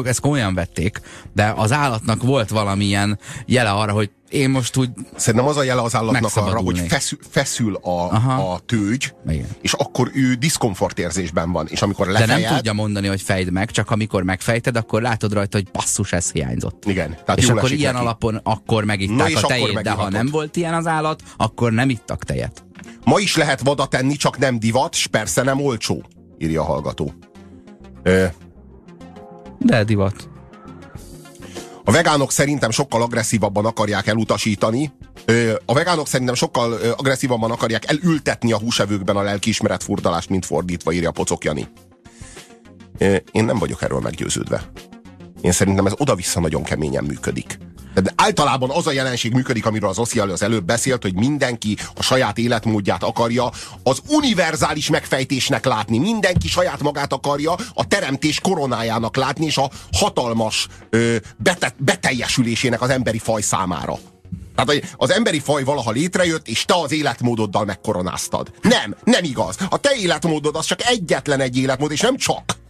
[0.06, 1.02] ezt komolyan vették,
[1.34, 5.82] de az állatnak volt valamilyen jele arra, hogy én most úgy Szerintem az a jele
[5.82, 8.06] az állatnak arra, hogy feszül, feszül a,
[8.54, 9.48] a tőgy, Igen.
[9.62, 11.68] és akkor ő diszkomfortérzésben van.
[11.68, 15.34] És amikor lefejed, De nem tudja mondani, hogy fejt meg, csak amikor megfejted, akkor látod
[15.34, 16.86] rajta, hogy basszus, ez hiányzott.
[16.86, 17.18] Igen.
[17.26, 18.06] Tehát és akkor ilyen neki.
[18.06, 21.90] alapon akkor megitták Na, a tejét, de ha nem volt ilyen az állat, akkor nem
[21.90, 22.64] ittak tejet.
[23.04, 26.04] Ma is lehet vada tenni, csak nem divat, s persze nem olcsó,
[26.38, 27.14] írja a hallgató.
[28.04, 28.26] Ö...
[29.60, 30.31] De divat.
[31.84, 34.92] A vegánok szerintem sokkal agresszívabban akarják elutasítani,
[35.66, 41.12] a vegánok szerintem sokkal agresszívabban akarják elültetni a húsevőkben a lelkiismeret furdalást, mint fordítva, írja
[41.12, 41.68] Pocok Jani.
[43.32, 44.72] Én nem vagyok erről meggyőződve.
[45.42, 47.58] Én szerintem ez oda-vissza nagyon keményen működik.
[47.94, 52.04] De általában az a jelenség működik, amiről az Oszi az előbb beszélt, hogy mindenki a
[52.04, 53.52] saját életmódját akarja
[53.84, 55.98] az univerzális megfejtésnek látni.
[55.98, 62.90] Mindenki saját magát akarja a teremtés koronájának látni, és a hatalmas ö, bete, beteljesülésének az
[62.90, 63.98] emberi faj számára.
[64.56, 68.52] Tehát az emberi faj valaha létrejött, és te az életmódoddal megkoronáztad.
[68.62, 69.56] Nem, nem igaz.
[69.70, 72.61] A te életmódod az csak egyetlen egy életmód, és nem csak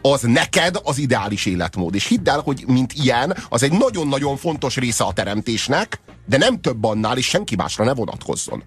[0.00, 1.94] az neked az ideális életmód.
[1.94, 6.60] És hidd el, hogy mint ilyen, az egy nagyon-nagyon fontos része a teremtésnek, de nem
[6.60, 8.62] több annál, és senki másra ne vonatkozzon.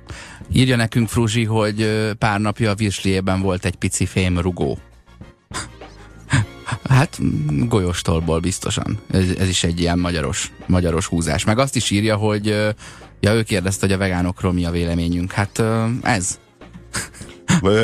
[0.51, 4.77] Írja nekünk Fruzsi, hogy pár napja a virsliében volt egy pici fémrugó.
[6.89, 7.19] Hát
[7.67, 8.99] golyostolból biztosan.
[9.11, 11.45] Ez, ez is egy ilyen magyaros, magyaros húzás.
[11.45, 12.45] Meg azt is írja, hogy
[13.19, 15.31] ja, ő kérdezte, hogy a vegánokról mi a véleményünk.
[15.31, 15.63] Hát
[16.01, 16.39] ez.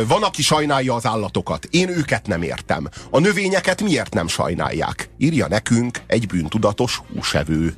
[0.07, 1.67] Van, aki sajnálja az állatokat.
[1.71, 2.89] Én őket nem értem.
[3.09, 5.09] A növényeket miért nem sajnálják?
[5.17, 7.73] Írja nekünk egy bűntudatos húsevő.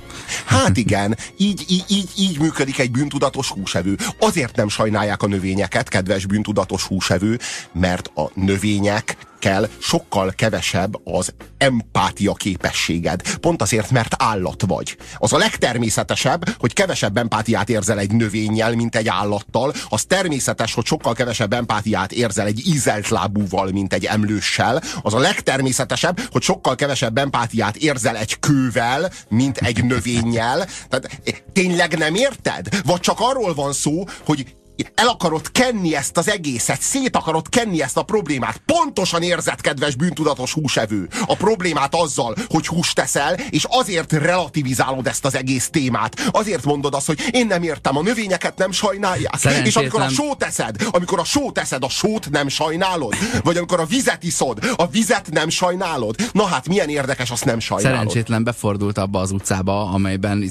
[0.46, 3.98] Hát igen, így, így, így, így működik egy bűntudatos húsevő.
[4.20, 7.40] Azért nem sajnálják a növényeket, kedves bűntudatos húsevő,
[7.74, 13.22] mert a növények kell sokkal kevesebb az empátia képességed.
[13.38, 14.98] Pont azért, mert állat vagy.
[15.18, 19.74] Az a legtermészetesebb, hogy kevesebb empátiát érzel egy növényjel, mint egy állattal.
[19.90, 24.82] Az természetes, hogy sokkal kevesebb empátiát érzel egy ízelt lábúval, mint egy emlőssel.
[25.02, 30.68] Az a legtermészetesebb, hogy sokkal kevesebb empátiát érzel egy kővel, mint egy növényjel.
[30.90, 32.82] Tehát eh, tényleg nem érted?
[32.86, 34.56] Vagy csak arról van szó, hogy
[34.96, 38.62] el akarod kenni ezt az egészet, szét akarod kenni ezt a problémát.
[38.66, 45.26] Pontosan érzed, kedves bűntudatos húsevő, a problémát azzal, hogy húst teszel, és azért relativizálod ezt
[45.26, 46.30] az egész témát.
[46.32, 49.40] Azért mondod azt, hogy én nem értem, a növényeket nem sajnálják.
[49.64, 53.14] És amikor a sót teszed, amikor a sót teszed, a sót nem sajnálod.
[53.44, 56.16] Vagy amikor a vizet iszod, a vizet nem sajnálod.
[56.32, 57.98] Na hát milyen érdekes, azt nem sajnálod.
[57.98, 60.50] Szerencsétlen befordult abba az utcába, amelyben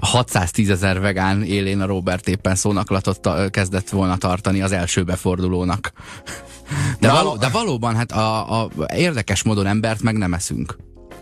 [0.00, 5.02] 610 izé, ezer vegán élén a Robert éppen szónaklatot ta, kezdett volna tartani az első
[5.02, 5.92] befordulónak.
[7.00, 10.76] De, való, de valóban, hát a, a érdekes módon embert meg nem eszünk.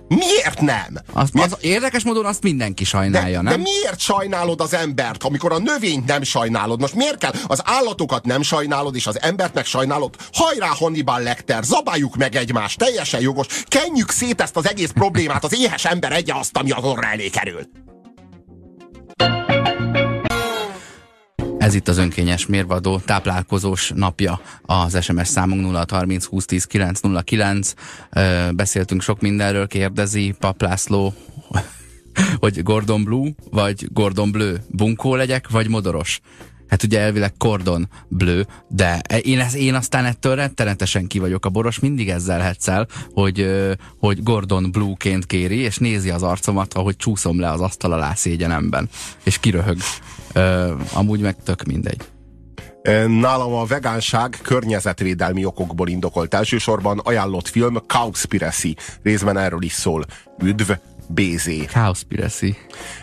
[0.09, 0.99] Miért nem?
[1.13, 1.53] Az, miért?
[1.53, 3.57] az érdekes módon azt mindenki sajnálja, de, nem?
[3.57, 6.81] De miért sajnálod az embert, amikor a növényt nem sajnálod?
[6.81, 7.33] Most miért kell?
[7.47, 10.15] Az állatokat nem sajnálod, és az embert meg sajnálod?
[10.33, 13.47] Hajrá, Hannibal Lecter, zabáljuk meg egymást, teljesen jogos.
[13.65, 17.29] Kenjük szét ezt az egész problémát, az éhes ember egye azt, ami az orra elé
[17.29, 17.69] kerül.
[21.65, 27.75] Ez itt az önkényes mérvadó táplálkozós napja az SMS számunk 0630 2010 909.
[28.51, 31.15] Beszéltünk sok mindenről, kérdezi Paplászló,
[32.43, 36.21] hogy Gordon Blue vagy Gordon Bleu, bunkó legyek vagy modoros.
[36.69, 41.51] Hát ugye elvileg Cordon Bleu, de én, ez, én aztán ettől rettenetesen ki vagyok a
[41.51, 43.51] boros, mindig ezzel hetszel, hogy,
[43.99, 48.89] hogy Gordon Blue-ként kéri, és nézi az arcomat, ahogy csúszom le az asztal alá szégyenemben,
[49.23, 49.77] és kiröhög.
[50.93, 52.09] Amúgy meg tök mindegy.
[53.07, 56.35] Nálam a vegánság környezetvédelmi okokból indokolt.
[56.35, 58.77] Elsősorban ajánlott film Cowspiracy.
[59.03, 60.05] Részben erről is szól.
[60.43, 60.71] Üdv,
[61.09, 61.49] BZ.
[61.73, 62.57] Cowspiracy.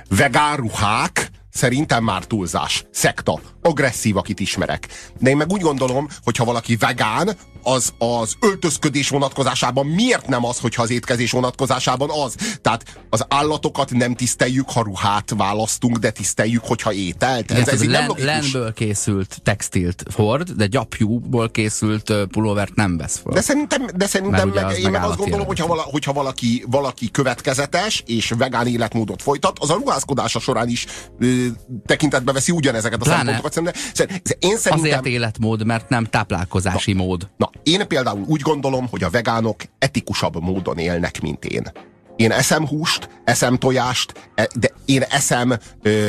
[0.10, 2.86] Vegán ruhák, szerintem már túlzás.
[2.92, 3.40] Szekta.
[3.62, 4.88] Agresszív, akit ismerek.
[5.20, 7.30] De én meg úgy gondolom, hogy ha valaki vegán,
[7.64, 12.36] az az öltözködés vonatkozásában miért nem az, hogyha az étkezés vonatkozásában az?
[12.62, 17.52] Tehát az állatokat nem tiszteljük, ha ruhát választunk, de tiszteljük, hogyha ételt.
[17.52, 23.34] Ez, ez, ez len, lenből készült textilt hord, de gyapjúból készült pulóvert nem vesz fel.
[23.34, 27.12] De szerintem, de szerintem meg, az én meg azt gondolom, hogyha, vala, hogyha valaki, valaki
[27.12, 30.86] következetes és vegán életmódot folytat, az a ruházkodása során is
[31.20, 31.46] ö,
[31.86, 33.32] tekintetbe veszi ugyanezeket a Pláne.
[33.32, 33.76] szempontokat.
[33.94, 37.28] Szerintem, én szerintem, Azért életmód, mert nem táplálkozási na, mód.
[37.38, 41.72] Na, én például úgy gondolom, hogy a vegánok etikusabb módon élnek, mint én.
[42.16, 46.08] Én eszem húst, eszem tojást, e, de én eszem ö,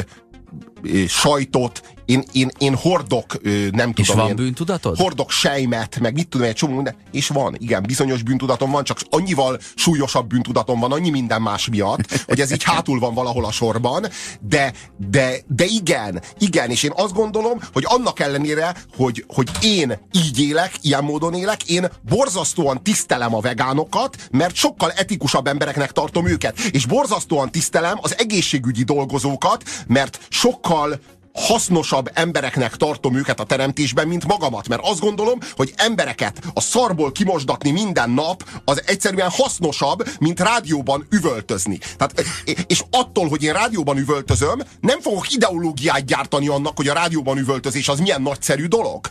[1.09, 3.42] sajtot, én, én, én hordok,
[3.72, 4.20] nem és tudom.
[4.20, 4.96] van én, bűntudatod?
[4.96, 6.94] Hordok sejmet, meg mit tudom, egy csomó minden.
[7.10, 12.24] És van, igen, bizonyos bűntudatom van, csak annyival súlyosabb bűntudatom van, annyi minden más miatt,
[12.26, 14.06] hogy ez így hátul van valahol a sorban,
[14.40, 14.72] de,
[15.10, 20.40] de, de igen, igen, és én azt gondolom, hogy annak ellenére, hogy, hogy én így
[20.40, 26.58] élek, ilyen módon élek, én borzasztóan tisztelem a vegánokat, mert sokkal etikusabb embereknek tartom őket,
[26.58, 31.00] és borzasztóan tisztelem az egészségügyi dolgozókat, mert sokkal
[31.33, 34.68] hasznosabb embereknek tartom őket a teremtésben, mint magamat.
[34.68, 41.07] Mert azt gondolom, hogy embereket a szarból kimosdatni minden nap, az egyszerűen hasznosabb, mint rádióban
[41.11, 41.78] üvöltözni.
[41.97, 42.24] Tehát,
[42.66, 47.89] és attól, hogy én rádióban üvöltözöm, nem fogok ideológiát gyártani annak, hogy a rádióban üvöltözés
[47.89, 49.07] az milyen nagyszerű dolog.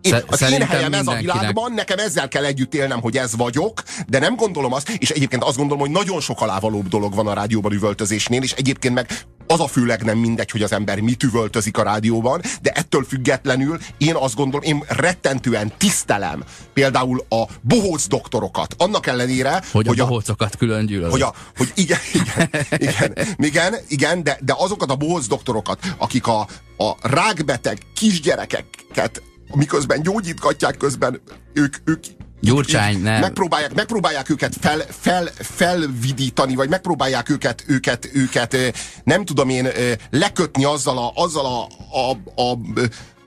[0.00, 3.82] Én, az én helyem ez a világban, nekem ezzel kell együtt élnem, hogy ez vagyok,
[4.06, 7.32] de nem gondolom azt, és egyébként azt gondolom, hogy nagyon sok alávalóbb dolog van a
[7.32, 9.06] rádióban üvöltözésnél, és egyébként meg
[9.46, 13.78] az a főleg nem mindegy, hogy az ember mit üvöltözik a rádióban, de ettől függetlenül
[13.98, 18.74] én azt gondolom, én rettentően tisztelem például a bohóc doktorokat.
[18.78, 21.10] Annak ellenére, hogy, hogy a bohócokat külön gyűlöl.
[21.10, 26.26] Hogy, a, hogy igen, igen, igen, igen, igen de, de azokat a bohóc doktorokat, akik
[26.26, 26.40] a,
[26.76, 29.22] a rákbeteg kisgyerekeket
[29.54, 31.20] miközben gyógyítgatják közben,
[31.52, 32.04] ők, ők
[32.46, 33.20] Gyurcsány, nem.
[33.20, 38.56] Megpróbálják, megpróbálják őket fel, fel, felvidítani, vagy megpróbálják őket, őket, őket
[39.04, 39.68] nem tudom én,
[40.10, 41.68] lekötni azzal a, azzal a,
[41.98, 42.58] a, a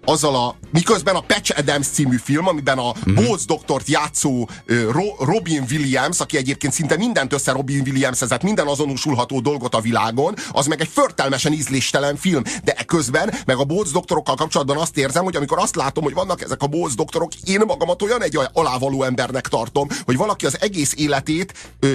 [0.10, 3.26] azzal a, miközben a Patch Adams című film, amiben a mm-hmm.
[3.26, 8.68] Bóz doktort játszó Ro, Robin Williams, aki egyébként szinte mindent össze Robin Williams ezett minden
[8.68, 12.41] azonosulható dolgot a világon, az meg egy förtelmesen ízléstelen film.
[12.64, 16.41] De közben, meg a Bóz doktorokkal kapcsolatban azt érzem, hogy amikor azt látom, hogy vannak
[16.41, 20.93] ezek a Bóz doktorok, én magamat olyan egy alávaló embernek tartom, hogy valaki az egész
[20.97, 21.93] életét ö,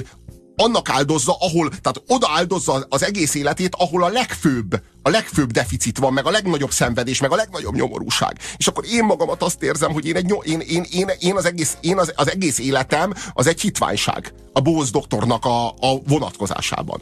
[0.57, 5.99] annak áldozza, ahol, tehát oda áldozza az egész életét, ahol a legfőbb, a legfőbb deficit
[5.99, 8.39] van, meg a legnagyobb szenvedés, meg a legnagyobb nyomorúság.
[8.57, 11.77] És akkor én magamat azt érzem, hogy én, egy, én, én, én, én, az, egész,
[11.81, 17.01] én az, az egész életem az egy hitványság a Bóz doktornak a, a vonatkozásában,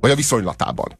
[0.00, 0.98] vagy a viszonylatában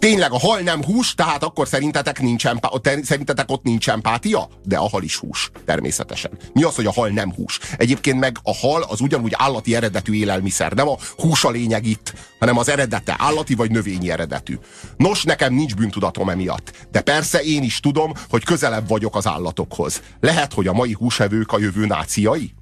[0.00, 4.48] tényleg a hal nem hús, tehát akkor szerintetek, nincs empá- szerintetek ott nincs empátia?
[4.64, 6.30] De a hal is hús, természetesen.
[6.52, 7.58] Mi az, hogy a hal nem hús?
[7.76, 10.72] Egyébként meg a hal az ugyanúgy állati eredetű élelmiszer.
[10.72, 14.58] Nem a hús a lényeg itt, hanem az eredete, állati vagy növényi eredetű.
[14.96, 16.86] Nos, nekem nincs bűntudatom emiatt.
[16.90, 20.02] De persze én is tudom, hogy közelebb vagyok az állatokhoz.
[20.20, 22.54] Lehet, hogy a mai húsevők a jövő náciai?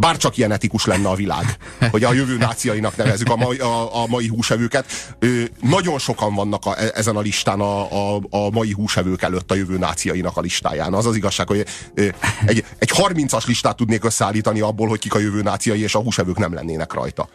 [0.00, 1.56] Bárcsak ilyen etikus lenne a világ,
[1.90, 5.14] hogy a jövő náciainak nevezzük a mai, a, a mai húsevőket.
[5.18, 9.54] Ö, nagyon sokan vannak a, ezen a listán a, a, a mai húsevők előtt a
[9.54, 10.94] jövő náciainak a listáján.
[10.94, 12.08] Az az igazság, hogy ö,
[12.46, 16.38] egy, egy 30-as listát tudnék összeállítani abból, hogy kik a jövő náciai, és a húsevők
[16.38, 17.28] nem lennének rajta.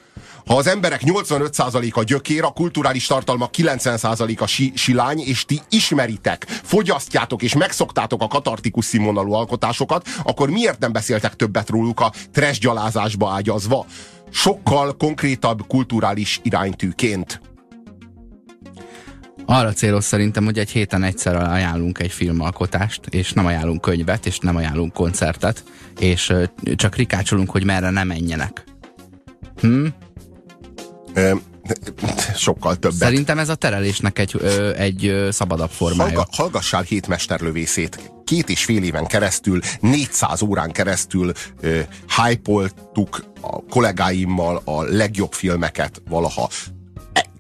[0.46, 7.42] Ha az emberek 85%-a gyökér, a kulturális tartalmak 90%-a si silány, és ti ismeritek, fogyasztjátok
[7.42, 13.32] és megszoktátok a katartikus színvonalú alkotásokat, akkor miért nem beszéltek többet róluk a trash gyalázásba
[13.32, 13.86] ágyazva?
[14.30, 17.42] Sokkal konkrétabb kulturális iránytűként.
[19.46, 24.38] Arra célos szerintem, hogy egy héten egyszer ajánlunk egy filmalkotást, és nem ajánlunk könyvet, és
[24.38, 25.64] nem ajánlunk koncertet,
[26.00, 26.34] és
[26.76, 28.64] csak rikácsolunk, hogy merre nem menjenek.
[29.60, 29.86] Hm?
[32.36, 32.98] Sokkal többet.
[32.98, 36.04] Szerintem ez a terelésnek egy, ö, egy szabadabb formája.
[36.04, 38.12] Hallga, hallgassál hét mesterlövészét.
[38.24, 41.80] Két és fél éven keresztül, 400 órán keresztül ö,
[42.24, 42.52] hype
[43.42, 46.50] a kollégáimmal a legjobb filmeket valaha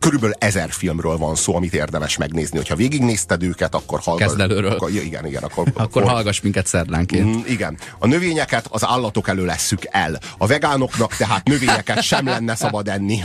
[0.03, 2.57] körülbelül ezer filmről van szó, amit érdemes megnézni.
[2.57, 4.25] Hogyha végignézted őket, akkor hallgass.
[4.25, 4.71] Kezd előről.
[4.71, 5.43] Akkor, igen, igen.
[5.43, 7.25] Akkor, akkor, akkor hallgass minket szerdánként.
[7.25, 7.77] Mm, igen.
[7.99, 10.19] A növényeket az állatok elől lesszük el.
[10.37, 13.23] A vegánoknak tehát növényeket sem lenne szabad enni.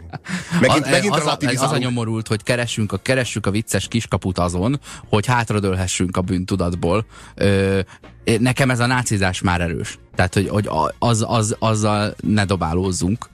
[0.60, 4.38] Megint, a, megint az, a, az a nyomorult, hogy keressünk a, keressük a vicces kiskaput
[4.38, 7.06] azon, hogy hátradőlhessünk a bűntudatból.
[7.34, 7.80] Ö,
[8.38, 9.98] nekem ez a nácizás már erős.
[10.14, 10.68] Tehát, hogy, hogy
[10.98, 13.28] az, az, azzal ne dobálózzunk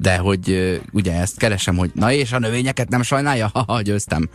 [0.00, 3.50] de hogy ugye ezt keresem, hogy na és a növényeket nem sajnálja?
[3.66, 4.28] Ha, győztem.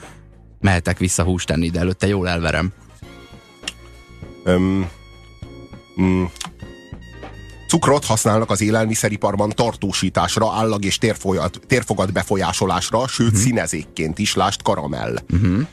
[0.60, 2.72] Mehetek vissza húst tenni, de előtte jól elverem.
[4.46, 4.90] Um,
[6.02, 6.24] mm,
[7.68, 13.42] Cukrot használnak az élelmiszeriparban tartósításra, állag és térfolyat, térfogat befolyásolásra, sőt uh-huh.
[13.42, 15.18] színezékként is, lást karamell.
[15.34, 15.68] Uh-huh.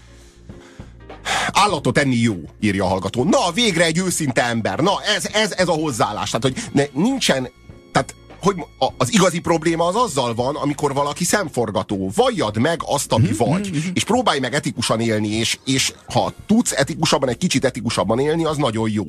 [1.52, 3.24] Állatot enni jó, írja a hallgató.
[3.24, 4.78] Na, végre egy őszinte ember.
[4.78, 6.30] Na, ez, ez, ez a hozzáállás.
[6.30, 7.48] Tehát, hogy ne, nincsen,
[7.92, 8.56] tehát hogy
[8.96, 12.10] az igazi probléma az azzal van, amikor valaki szemforgató.
[12.14, 13.50] Valljad meg azt, ami mm-hmm.
[13.50, 13.78] vagy, mhm.
[13.92, 18.56] és próbálj meg etikusan élni, és, és ha tudsz etikusabban, egy kicsit etikusabban élni, az
[18.56, 19.04] nagyon jó.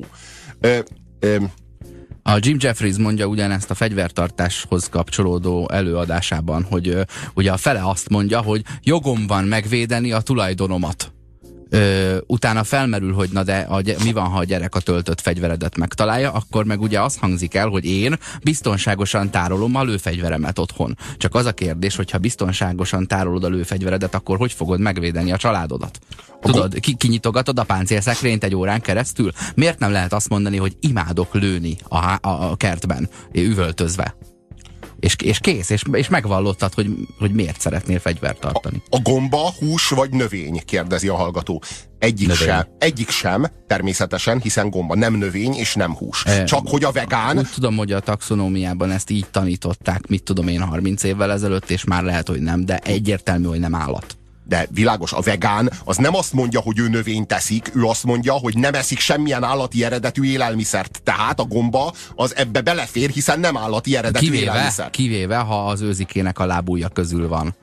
[0.60, 0.78] Ö,
[1.18, 1.36] ö,
[2.22, 6.98] a Jim Jeffries mondja ugyanezt a fegyvertartáshoz kapcsolódó előadásában, hogy
[7.34, 11.12] ugye a fele azt mondja, hogy jogom van megvédeni a tulajdonomat
[11.70, 15.76] ö, utána felmerül, hogy na de a, mi van, ha a gyerek a töltött fegyveredet
[15.76, 20.96] megtalálja, akkor meg ugye az hangzik el, hogy én biztonságosan tárolom a lőfegyveremet otthon.
[21.16, 25.36] Csak az a kérdés, hogy ha biztonságosan tárolod a lőfegyveredet, akkor hogy fogod megvédeni a
[25.36, 25.98] családodat?
[26.40, 29.32] Tudod, ki, kinyitogatod a páncélszekrényt egy órán keresztül?
[29.54, 34.14] Miért nem lehet azt mondani, hogy imádok lőni a, a, a kertben, üvöltözve?
[35.00, 38.82] És, és kész, és, és megvallottad, hogy, hogy miért szeretnél fegyvert tartani.
[38.90, 41.62] A, a gomba hús vagy növény, kérdezi a hallgató.
[41.98, 42.46] Egyik növény.
[42.46, 46.24] sem, egyik sem, természetesen, hiszen gomba nem növény és nem hús.
[46.24, 47.38] E, Csak hogy a vegán...
[47.38, 51.84] Úgy tudom, hogy a taxonómiában ezt így tanították, mit tudom én, 30 évvel ezelőtt, és
[51.84, 54.17] már lehet, hogy nem, de egyértelmű, hogy nem állat.
[54.48, 58.32] De világos, a vegán az nem azt mondja, hogy ő növényt teszik, ő azt mondja,
[58.32, 61.00] hogy nem eszik semmilyen állati eredetű élelmiszert.
[61.04, 64.90] Tehát a gomba az ebbe belefér, hiszen nem állati eredetű kivéve, élelmiszer.
[64.90, 67.54] Kivéve, ha az őzikének a lábúja közül van.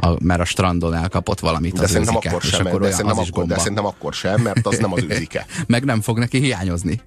[0.00, 2.96] A, mert a strandon elkapott valamit de az szerintem őzike, akkor sem, akkor de, olyan,
[2.96, 5.46] szerintem az akkor, de szerintem akkor sem, mert az nem az őzike.
[5.66, 7.00] Meg nem fog neki hiányozni.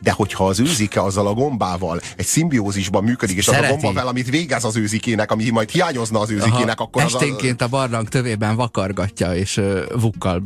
[0.00, 3.64] De hogyha az őzike azzal a gombával egy szimbiózisban működik, és Szereti.
[3.64, 7.14] az a gomba valamit végez az őzikének, ami majd hiányozna az őzikének, Aha, akkor az
[7.14, 10.42] a, esténként a barlang tövében vakargatja, és uh, vukkal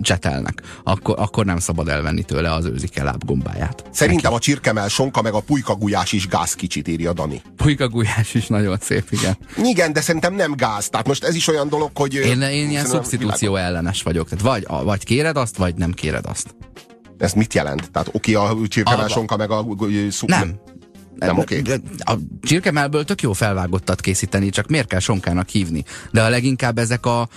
[0.00, 0.62] csetelnek.
[0.84, 3.84] Akkor, akkor nem szabad elvenni tőle az őzike lábgombáját.
[3.90, 7.42] Szerintem a csirkemel sonka meg a pulyka gulyás is gáz kicsit írja Dani.
[7.56, 9.36] Pulyka gulyás is nagyon szép, igen.
[9.64, 10.88] Igen, de szerintem nem gáz.
[10.88, 12.14] Tehát most ez is olyan dolog, hogy...
[12.14, 14.28] Én, én ilyen szubstitúció ellenes vagyok.
[14.28, 16.54] Tehát vagy, vagy kéred azt, vagy nem kéred azt.
[17.22, 17.90] Ez mit jelent?
[17.90, 19.64] Tehát oké, a csirkemel A- sonka meg a...
[20.10, 20.60] szub- Nem.
[21.14, 21.60] Nem oké.
[21.60, 25.84] De A csirkemelből tök jó felvágottat készíteni, csak miért kell sonkának hívni?
[26.10, 27.28] De a leginkább ezek a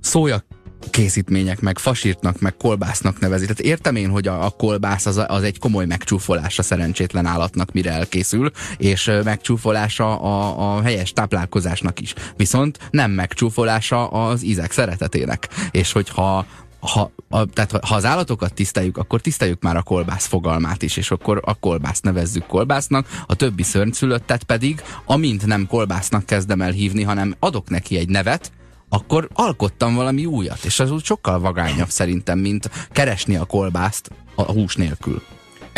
[0.00, 0.44] szója
[0.90, 3.42] készítmények, meg fasírtnak, meg kolbásznak nevezi.
[3.42, 7.90] Tehát értem én, hogy a, a kolbász az, az egy komoly megcsúfolása szerencsétlen állatnak, mire
[7.90, 12.14] elkészül, és megcsúfolása a, a helyes táplálkozásnak is.
[12.36, 15.48] Viszont nem megcsúfolása az ízek szeretetének.
[15.70, 16.46] És hogyha
[16.88, 21.10] ha, a, tehát ha az állatokat tiszteljük, akkor tiszteljük már a kolbász fogalmát is, és
[21.10, 27.02] akkor a kolbászt nevezzük kolbásznak, a többi szörnyszülöttet pedig, amint nem kolbásznak kezdem el hívni,
[27.02, 28.52] hanem adok neki egy nevet,
[28.88, 34.42] akkor alkottam valami újat, és az úgy sokkal vagányabb szerintem, mint keresni a kolbászt a
[34.42, 35.22] hús nélkül.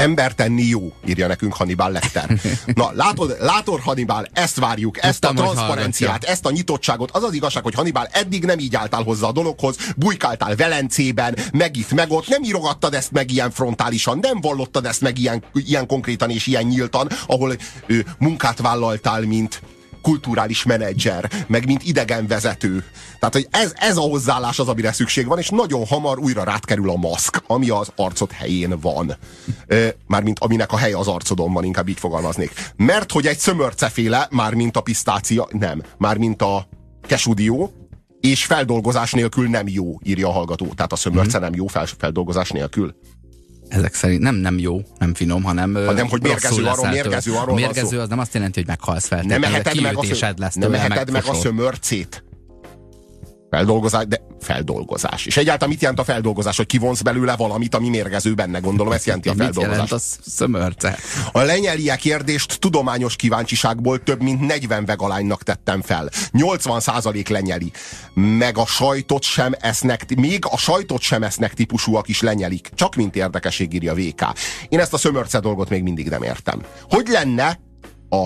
[0.00, 2.40] Ember tenni jó, írja nekünk Hannibal Lecter.
[2.74, 7.10] Na, látod, látod Hannibal, ezt várjuk, ezt Tudtam, a transzparenciát, ezt a nyitottságot.
[7.10, 11.76] Az az igazság, hogy Hannibal eddig nem így álltál hozzá a dologhoz, bujkáltál Velencében, meg
[11.76, 15.86] itt, meg ott, nem írogattad ezt meg ilyen frontálisan, nem vallottad ezt meg ilyen, ilyen
[15.86, 19.62] konkrétan és ilyen nyíltan, ahol ő, munkát vállaltál, mint
[20.02, 22.84] kulturális menedzser, meg mint idegenvezető.
[23.18, 26.64] Tehát, hogy ez, ez a hozzáállás az, amire szükség van, és nagyon hamar újra rád
[26.64, 29.16] kerül a maszk, ami az arcod helyén van.
[30.06, 32.72] Mármint aminek a helye az arcodon van, inkább így fogalmaznék.
[32.76, 36.68] Mert hogy egy szömörceféle, mármint a pisztácia, nem, mármint a
[37.06, 37.72] kesudió,
[38.20, 40.66] és feldolgozás nélkül nem jó, írja a hallgató.
[40.66, 42.94] Tehát a szömörce nem jó fel, feldolgozás nélkül.
[43.70, 48.00] Ezek szerint nem, nem jó, nem finom, hanem Hanem, hogy mérgező, arról- mérgező, arról mérgező
[48.00, 49.22] az nem azt jelenti, hogy meghalsz fel.
[49.22, 50.02] Nem eheted meg a,
[50.36, 52.24] lesz nem eheted meg a szömörcét.
[53.50, 55.26] Feldolgozás, de feldolgozás.
[55.26, 56.56] És egyáltalán mit jelent a feldolgozás?
[56.56, 60.18] Hogy kivonsz belőle valamit, ami mérgező benne, gondolom, ezt jelenti a Mit jelent feldolgozás.
[60.22, 60.98] a szömörce?
[61.32, 66.10] A lenyeliek kérdést tudományos kíváncsiságból több mint 40 vegalánynak tettem fel.
[66.32, 67.72] 80% lenyeli.
[68.14, 72.70] Meg a sajtot sem esznek, még a sajtot sem esznek típusúak is lenyelik.
[72.74, 74.24] Csak mint érdekesség írja VK.
[74.68, 76.62] Én ezt a szömörce dolgot még mindig nem értem.
[76.88, 77.58] Hogy lenne
[78.08, 78.24] a,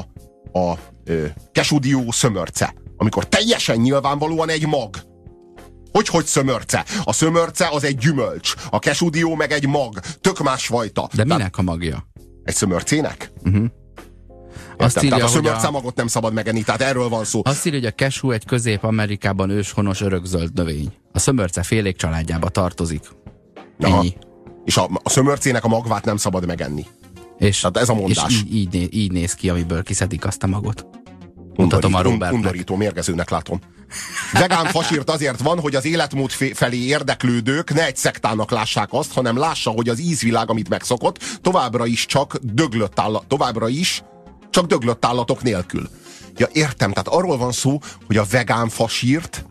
[0.58, 2.74] a ö, kesudió szömörce?
[2.96, 5.12] Amikor teljesen nyilvánvalóan egy mag.
[5.94, 6.84] Hogy, hogy szömörce?
[7.04, 11.08] A szömörce az egy gyümölcs, a kesudió meg egy mag, tök más fajta.
[11.12, 12.06] De minek a magja?
[12.44, 13.30] Egy szömörcének?
[13.44, 13.64] Uh-huh.
[14.76, 17.24] Azt Értem, írja, tehát a hogy szömörce a, magot nem szabad megenni, tehát erről van
[17.24, 17.40] szó.
[17.44, 20.92] azt írja, hogy a cashew egy közép-amerikában őshonos örökzöld növény.
[21.12, 23.02] A szömörce félék családjába tartozik.
[23.80, 23.96] Aha.
[23.96, 24.16] Ennyi.
[24.64, 26.86] És a, a szömörcének a magvát nem szabad megenni.
[27.38, 28.24] És, Tehát ez a mondás.
[28.28, 30.86] És így, így, né- így néz ki, amiből kiszedik azt a magot.
[31.56, 32.32] Mutatom a Undorító, Robertnek.
[32.32, 33.60] undorító, mérgezőnek látom.
[34.32, 39.36] Vegán fasírt azért van, hogy az életmód felé érdeklődők ne egy szektának lássák azt, hanem
[39.36, 44.02] lássa, hogy az ízvilág, amit megszokott, továbbra is csak döglött állat, továbbra is
[44.50, 45.90] csak döglött állatok nélkül.
[46.36, 49.44] Ja, értem, tehát arról van szó, hogy a vegán fasírt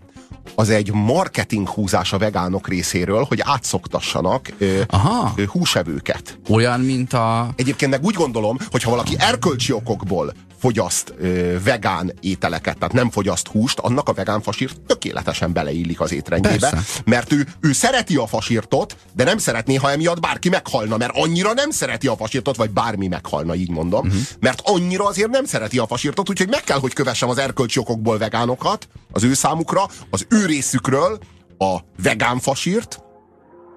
[0.56, 5.34] az egy marketing húzás a vegánok részéről, hogy átszoktassanak ö, Aha.
[5.36, 6.40] ö, húsevőket.
[6.50, 7.54] Olyan, mint a...
[7.56, 13.10] Egyébként meg úgy gondolom, hogy ha valaki erkölcsi okokból fogyaszt ö, vegán ételeket, tehát nem
[13.10, 16.70] fogyaszt húst, annak a vegán fasírt tökéletesen beleillik az étrendjébe.
[16.70, 17.02] Persze.
[17.06, 21.54] Mert ő, ő szereti a fasírtot, de nem szeretné, ha emiatt bárki meghalna, mert annyira
[21.54, 24.08] nem szereti a fasírtot, vagy bármi meghalna, így mondom.
[24.08, 24.22] Uh-huh.
[24.40, 28.18] Mert annyira azért nem szereti a fasírtot, úgyhogy meg kell, hogy kövessem az erkölcsi okokból
[28.18, 31.20] vegánokat, az ő számukra, az ő részükről
[31.58, 33.02] a vegán fasírt,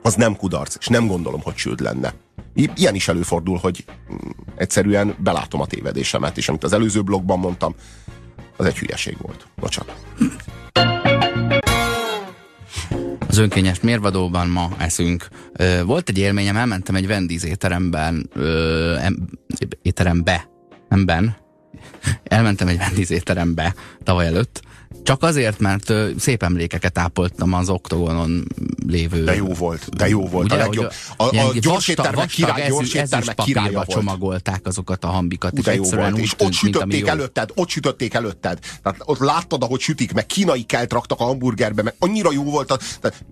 [0.02, 2.14] az nem kudarc, és nem gondolom, hogy csőd lenne.
[2.54, 7.74] Ilyen is előfordul, hogy mm, egyszerűen belátom a tévedésemet, és amit az előző blogban mondtam,
[8.56, 9.46] az egy hülyeség volt.
[9.56, 9.96] Bocsánat.
[13.28, 15.28] Az önkényes mérvadóban ma eszünk.
[15.84, 19.28] Volt egy élményem, elmentem egy Wendy's étteremben, ö, em,
[19.82, 20.48] étterembe,
[20.88, 21.36] nem ben,
[22.24, 24.62] elmentem egy Wendy's étterembe tavaly előtt,
[25.02, 28.46] Csak azért, mert szép emlékeket ápoltam az oktogonon
[28.86, 29.24] lévő...
[29.24, 30.44] De jó volt, de jó volt.
[30.44, 30.92] Ugye, a legjobb.
[31.16, 33.88] A, a gyors éttermek király, gyors éttermek királya volt.
[33.88, 36.22] csomagolták azokat a hambikat, és egyszerűen volt.
[36.22, 38.58] És ott sütötték előtted, ott sütötték előtted.
[38.82, 42.70] Tehát ott láttad, ahogy sütik, meg kínai kelt raktak a hamburgerbe, meg annyira jó volt.
[42.70, 43.24] A, tehát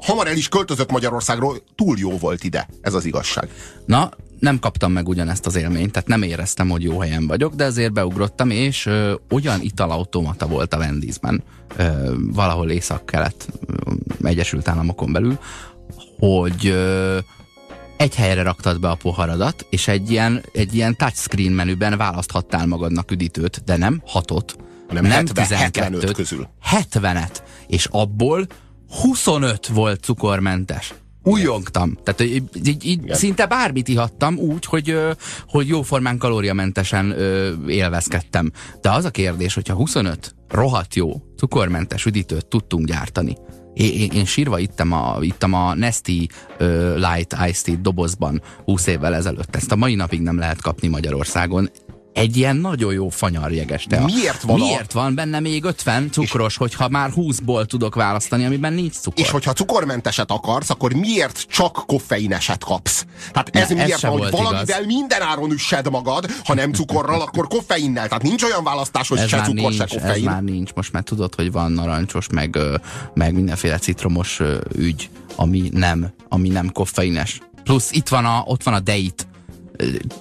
[0.00, 2.68] hamar el is költözött Magyarországról, túl jó volt ide.
[2.80, 3.48] Ez az igazság.
[3.86, 4.10] Na,
[4.44, 7.92] nem kaptam meg ugyanezt az élményt, tehát nem éreztem, hogy jó helyen vagyok, de azért
[7.92, 11.42] beugrottam, és ö, olyan italautomata volt a Vendízben,
[11.76, 13.48] ö, valahol észak-kelet
[14.22, 15.38] Egyesült Államokon belül,
[16.18, 17.18] hogy ö,
[17.96, 23.10] egy helyre raktad be a poharadat, és egy ilyen, egy ilyen touchscreen menüben választhattál magadnak
[23.10, 24.56] üdítőt, de nem hatot,
[24.90, 26.48] nem, nem 70, 75 közül.
[26.72, 28.46] 70-et, és abból
[28.88, 31.98] 25 volt cukormentes újongtam.
[32.02, 34.98] Tehát így, így, így szinte bármit ihattam úgy, hogy,
[35.48, 37.14] hogy jóformán kalóriamentesen
[37.68, 38.50] élvezkedtem.
[38.80, 43.36] De az a kérdés, hogyha 25 rohadt jó cukormentes üdítőt tudtunk gyártani,
[43.74, 46.28] én, én, sírva ittem a, ittem a Nesty
[46.60, 49.56] uh, Light Ice Tea dobozban 20 évvel ezelőtt.
[49.56, 51.70] Ezt a mai napig nem lehet kapni Magyarországon
[52.14, 54.04] egy ilyen nagyon jó fanyarjeges tea.
[54.04, 54.98] Miért van, Miért a...
[54.98, 56.56] van benne még 50 cukros, és...
[56.56, 59.24] hogyha már 20-ból tudok választani, amiben nincs cukor?
[59.24, 63.06] És hogyha cukormenteset akarsz, akkor miért csak koffeineset kapsz?
[63.32, 64.86] Tehát ez ne, miért ez van, hogy valamivel igaz.
[64.86, 68.08] minden áron üssed magad, ha nem cukorral, akkor koffeinnel.
[68.08, 70.12] Tehát nincs olyan választás, hogy ez se cukor, nincs, se koffein.
[70.12, 72.58] Ez már nincs, most már tudod, hogy van narancsos, meg,
[73.14, 74.40] meg mindenféle citromos
[74.76, 77.40] ügy, ami nem, ami nem koffeines.
[77.64, 79.24] Plusz itt van a, ott van a date,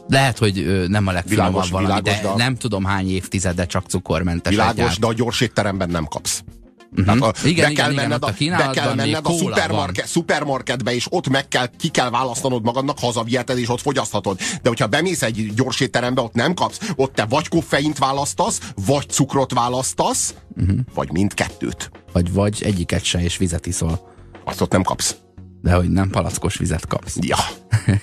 [0.07, 4.51] lehet, hogy nem a legfinomabb valami, világos, de, de nem tudom hány évtizede csak cukormentes.
[4.51, 4.99] Világos, egyált.
[4.99, 6.43] de a gyors étteremben nem kapsz.
[6.91, 7.19] Uh-huh.
[7.19, 10.93] Tehát a, igen, be kell igen, menned, igen, a, be kell menned a szupermarket, szupermarketbe,
[10.93, 14.37] és ott meg kell, ki kell választanod magadnak, hazaviheted, és ott fogyaszthatod.
[14.37, 19.09] De hogyha bemész egy gyors étterembe, ott nem kapsz, ott te vagy koffeint választasz, vagy
[19.09, 20.79] cukrot választasz, uh-huh.
[20.93, 21.91] vagy mindkettőt.
[22.11, 24.11] Vagy, vagy egyiket se, és vizet iszol.
[24.43, 25.15] Azt ott nem kapsz.
[25.63, 27.17] De hogy nem palackos vizet kapsz.
[27.19, 27.37] Ja.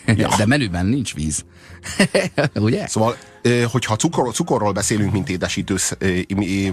[0.16, 0.28] ja.
[0.36, 1.44] De menüben nincs víz.
[2.54, 2.86] Ugye?
[2.86, 3.16] Szóval,
[3.70, 5.96] hogyha cukor, cukorról beszélünk, mint édesítősz,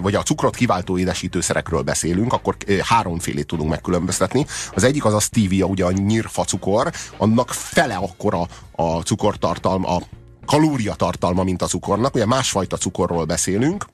[0.00, 4.46] vagy a cukrot kiváltó édesítőszerekről beszélünk, akkor háromfélét tudunk megkülönböztetni.
[4.74, 10.02] Az egyik az a stevia, ugye a nyírfa cukor, annak fele akkora a cukortartalma, a
[10.46, 12.14] kalóriatartalma, mint a cukornak.
[12.14, 13.86] Ugye másfajta cukorról beszélünk,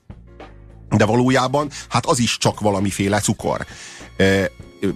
[0.89, 3.65] de valójában hát az is csak valamiféle cukor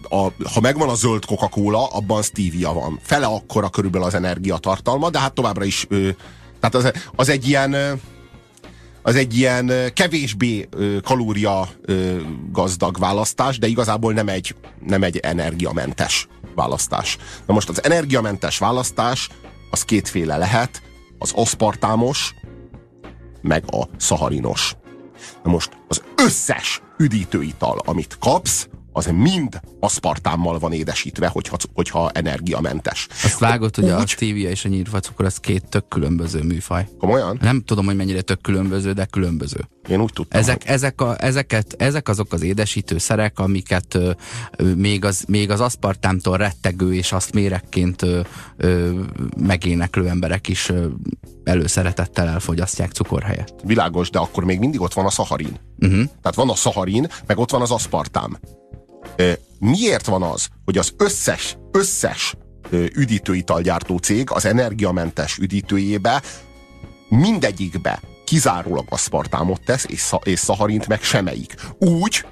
[0.09, 0.17] a,
[0.53, 2.99] ha megvan a zöld Coca-Cola, abban stevia van.
[3.03, 6.09] Fele akkora körülbelül az energiatartalma, de hát továbbra is, ö,
[6.59, 7.99] tehát az, az egy ilyen
[9.01, 10.69] az egy ilyen kevésbé
[11.03, 11.67] kalória
[12.51, 17.17] gazdag választás, de igazából nem egy, nem egy energiamentes választás.
[17.45, 19.29] Na most az energiamentes választás
[19.71, 20.81] az kétféle lehet,
[21.17, 22.33] az aszpartámos,
[23.41, 24.75] meg a szaharinos.
[25.43, 28.67] Na most az összes üdítőital, amit kapsz,
[28.99, 33.07] az mind aszpartámmal van édesítve, hogyha, hogyha energiamentes.
[33.23, 36.87] Azt vágott, hogy a stevia és a nyírfacukor az két tök különböző műfaj.
[36.97, 37.37] Komolyan?
[37.41, 39.67] Nem tudom, hogy mennyire tök különböző, de különböző.
[39.89, 40.39] Én úgy tudtam.
[40.39, 40.71] Ezek, hogy...
[40.71, 44.11] ezek, a, ezeket, ezek azok az édesítőszerek, amiket ö,
[44.75, 48.19] még, az, még az aszpartámtól rettegő és azt mérekként ö,
[48.57, 48.99] ö,
[49.37, 50.85] megéneklő emberek is ö,
[51.43, 53.55] előszeretettel elfogyasztják cukor helyett.
[53.63, 55.59] Világos, de akkor még mindig ott van a szaharin.
[55.79, 56.03] Uh-huh.
[56.21, 58.37] Tehát van a szaharin, meg ott van az aszpartám.
[59.59, 62.35] Miért van az, hogy az összes, összes
[62.71, 66.21] üdítőitalgyártó cég az energiamentes üdítőjébe
[67.09, 71.55] mindegyikbe kizárólag aszpartámot tesz, és, sz- és szaharint meg semmelyik.
[71.79, 72.25] Úgy,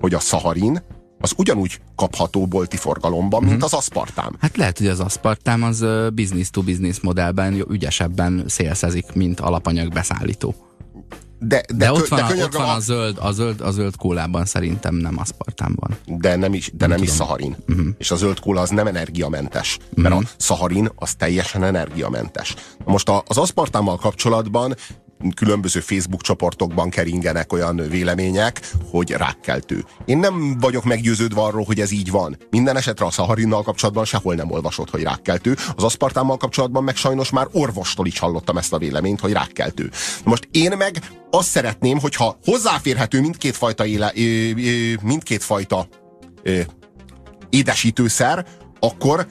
[0.00, 0.82] hogy a szaharin
[1.18, 3.62] az ugyanúgy kapható bolti forgalomban, mint mm-hmm.
[3.62, 4.36] az aszpartám.
[4.40, 5.84] Hát lehet, hogy az aszpartám az
[6.14, 10.54] business to business modellben ügyesebben szélszezik, mint alapanyag beszállító.
[11.38, 13.96] De, de, de ott van, de a, ott van a, zöld, a, zöld, a zöld
[13.96, 15.96] kólában szerintem nem aszpartámban.
[16.06, 17.56] De nem is, de nem, nem is szaharin.
[17.68, 17.86] Uh-huh.
[17.98, 19.78] És a zöld kóla az nem energiamentes.
[19.80, 20.02] Uh-huh.
[20.02, 22.54] Mert a szaharin az teljesen energiamentes.
[22.84, 24.74] Most az aszpartámmal kapcsolatban
[25.34, 29.84] különböző Facebook csoportokban keringenek olyan vélemények, hogy rákkeltő.
[30.04, 32.36] Én nem vagyok meggyőződve arról, hogy ez így van.
[32.50, 35.56] Minden esetre a szaharinnal kapcsolatban sehol nem olvasott, hogy rákkeltő.
[35.76, 39.90] Az aszpartámmal kapcsolatban meg sajnos már orvostól is hallottam ezt a véleményt, hogy rákkeltő.
[40.24, 41.00] Most én meg
[41.30, 44.12] azt szeretném, hogyha hozzáférhető mindkét fajta, éle,
[45.02, 45.88] mindkét fajta
[47.50, 48.46] édesítőszer,
[48.80, 49.26] akkor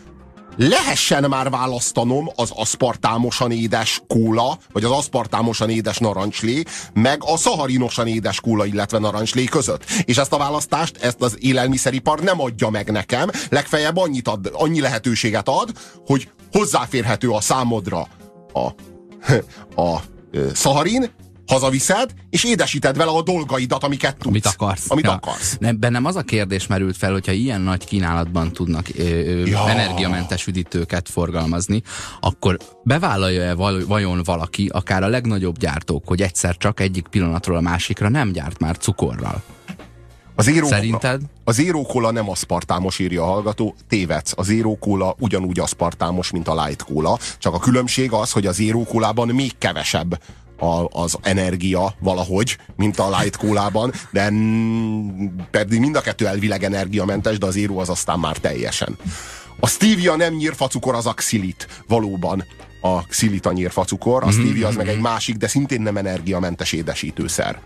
[0.56, 8.08] lehessen már választanom az aszpartámosan édes kóla, vagy az aszpartámosan édes narancslé, meg a szaharinosan
[8.08, 9.86] édes kóla, illetve narancslé között.
[10.06, 14.80] És ezt a választást, ezt az élelmiszeripar nem adja meg nekem, legfeljebb annyit ad, annyi
[14.80, 15.72] lehetőséget ad,
[16.06, 18.08] hogy hozzáférhető a számodra
[18.54, 18.68] a,
[19.82, 20.00] a,
[20.54, 21.12] szaharin,
[21.48, 24.28] hazaviszed, és édesíted vele a dolgaidat, amiket tudsz.
[24.28, 24.92] Amit akarsz.
[24.92, 25.12] Amit ja.
[25.12, 25.58] akarsz.
[25.60, 29.70] Nem, bennem az a kérdés merült fel, hogyha ilyen nagy kínálatban tudnak ö, ö, Ja.
[29.70, 31.82] energiamentes üdítőket forgalmazni,
[32.20, 37.62] akkor bevállalja-e val- vajon valaki, akár a legnagyobb gyártók, hogy egyszer csak egyik pillanatról a
[37.62, 39.44] másikra nem gyárt már cukorral?
[40.38, 41.22] A Zero Szerinted?
[41.44, 43.76] A Zero Cola nem aszpartámos, írja a hallgató.
[43.88, 44.34] Tévedsz.
[44.36, 47.20] A Zero Cola ugyanúgy aszpartámos, mint a Light Cola.
[47.38, 50.20] Csak a különbség az, hogy a Zero Cola-ban még kevesebb
[50.58, 54.32] a, az energia valahogy, mint a Light Cola-ban, de
[55.52, 58.98] pedig mind a kettő elvileg energiamentes, de a Zero az aztán már teljesen.
[59.60, 61.68] A stevia nem nyírfacukor, az a xilit.
[61.88, 62.44] Valóban
[62.82, 67.60] a xilit a nyírfacukor, a stevia az meg egy másik, de szintén nem energiamentes édesítőszer.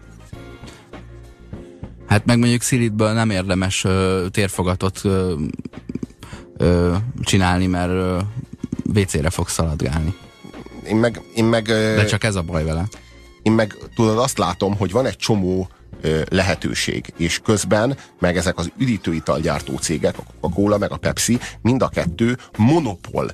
[2.07, 5.33] Hát meg mondjuk szilitből nem érdemes ö, térfogatot ö,
[6.57, 8.19] ö, csinálni, mert ö,
[8.93, 10.15] WC-re fog szaladgálni.
[10.89, 12.87] Én meg, én meg De csak ez a baj vele.
[13.41, 15.69] én meg tudod, azt látom, hogy van egy csomó
[16.29, 21.87] lehetőség, és közben meg ezek az üdítőitalgyártó cégek, a Coca-Cola meg a Pepsi, mind a
[21.87, 23.31] kettő monopól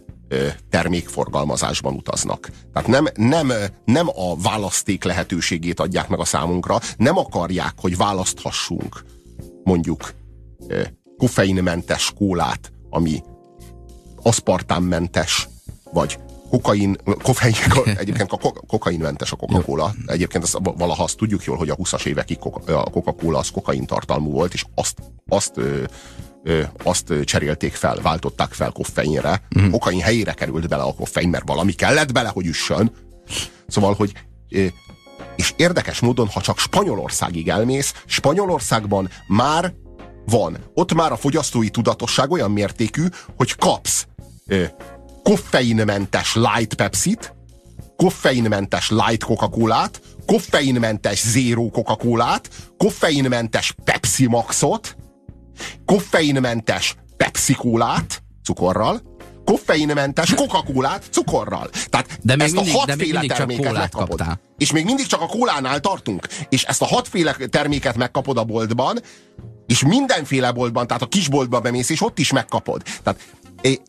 [0.69, 2.49] termékforgalmazásban utaznak.
[2.73, 3.51] Tehát nem, nem,
[3.85, 9.03] nem a választék lehetőségét adják meg a számunkra, nem akarják, hogy választhassunk
[9.63, 10.13] mondjuk
[11.17, 13.23] koffeinmentes kólát, ami
[14.23, 15.47] aszpartámmentes,
[15.91, 16.19] vagy
[16.49, 17.53] kokain, koffein,
[17.97, 19.93] egyébként a ko- kokainmentes a Coca-Cola.
[20.05, 24.31] Egyébként azt, valaha azt tudjuk jól, hogy a 20-as évekig a Coca-Cola az kokain tartalmú
[24.31, 25.83] volt, és azt, azt ö,
[26.43, 29.41] ö, azt cserélték fel, váltották fel koffeinre.
[29.59, 29.69] Mm.
[29.69, 32.91] Kokain helyére került bele a koffein, mert valami kellett bele, hogy üssön.
[33.67, 34.11] Szóval, hogy
[34.49, 34.65] ö,
[35.35, 39.73] és érdekes módon, ha csak Spanyolországig elmész, Spanyolországban már
[40.25, 40.57] van.
[40.73, 43.05] Ott már a fogyasztói tudatosság olyan mértékű,
[43.37, 44.07] hogy kapsz
[44.47, 44.63] ö,
[45.30, 47.34] koffeinmentes light Pepsi-t,
[47.97, 54.95] koffeinmentes light Coca-Colát, koffeinmentes zero Coca-Colát, koffeinmentes Pepsi Maxot,
[55.86, 59.01] koffeinmentes Pepsi Colát cukorral,
[59.45, 61.69] koffeinmentes Coca-Colát cukorral.
[61.89, 64.17] Tehát De ezt mindig- a de még hatféle mindig csak terméket megkapod.
[64.17, 64.39] kaptál.
[64.57, 66.28] És még mindig csak a kólánál tartunk.
[66.49, 68.99] És ezt a hatféle terméket megkapod a boltban,
[69.67, 72.82] és mindenféle boltban, tehát a kisboltba bemész, és ott is megkapod.
[73.03, 73.19] Tehát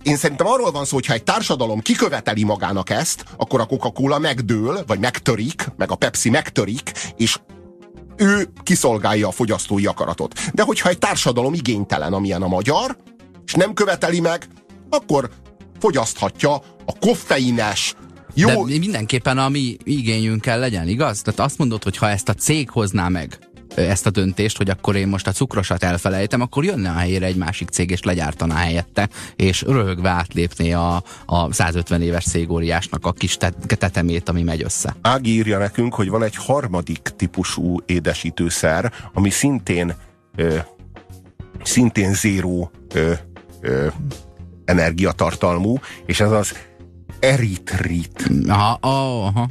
[0.03, 4.19] én szerintem arról van szó, hogy ha egy társadalom kiköveteli magának ezt, akkor a Coca-Cola
[4.19, 7.39] megdől, vagy megtörik, meg a Pepsi megtörik, és
[8.17, 10.41] ő kiszolgálja a fogyasztói akaratot.
[10.55, 12.97] De hogyha egy társadalom igénytelen, amilyen a magyar,
[13.45, 14.47] és nem követeli meg,
[14.91, 15.31] akkor
[15.79, 16.55] fogyaszthatja
[16.87, 17.95] a koffeines,
[18.39, 21.23] jó, De mindenképpen a mi igényünkkel legyen, igaz?
[21.23, 23.39] Tehát azt mondod, hogy ha ezt a cég hozná meg,
[23.77, 27.37] ezt a döntést, hogy akkor én most a cukrosat elfelejtem, akkor jönne a helyére egy
[27.37, 33.37] másik cég, és legyártaná helyette, és röhögve átlépné a, a 150 éves szégóriásnak a kis
[33.37, 34.97] te- tetemét, ami megy össze.
[35.01, 39.95] Ági írja nekünk, hogy van egy harmadik típusú édesítőszer, ami szintén
[40.37, 40.57] ö,
[41.63, 43.13] szintén zéró ö,
[43.61, 43.87] ö,
[44.65, 46.55] energiatartalmú, és ez az
[47.21, 48.31] eritrit.
[48.49, 49.49] Aha, aha.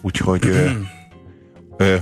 [0.00, 0.70] Úgyhogy ö,
[1.76, 1.96] ö,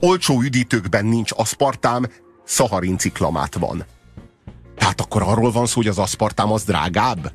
[0.00, 2.06] olcsó üdítőkben nincs aszpartám,
[2.44, 3.84] szaharin ciklamát van.
[4.76, 7.32] Tehát akkor arról van szó, hogy az aszpartám az drágább?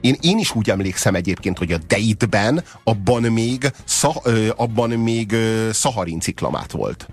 [0.00, 4.16] Én, én is úgy emlékszem egyébként, hogy a Deitben abban még, szah,
[4.56, 5.36] abban még
[5.70, 7.08] szaharin ciklamát volt.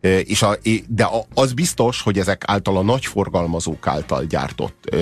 [0.00, 0.56] Ö, és a,
[0.88, 4.94] de az biztos, hogy ezek által a nagy forgalmazók által gyártott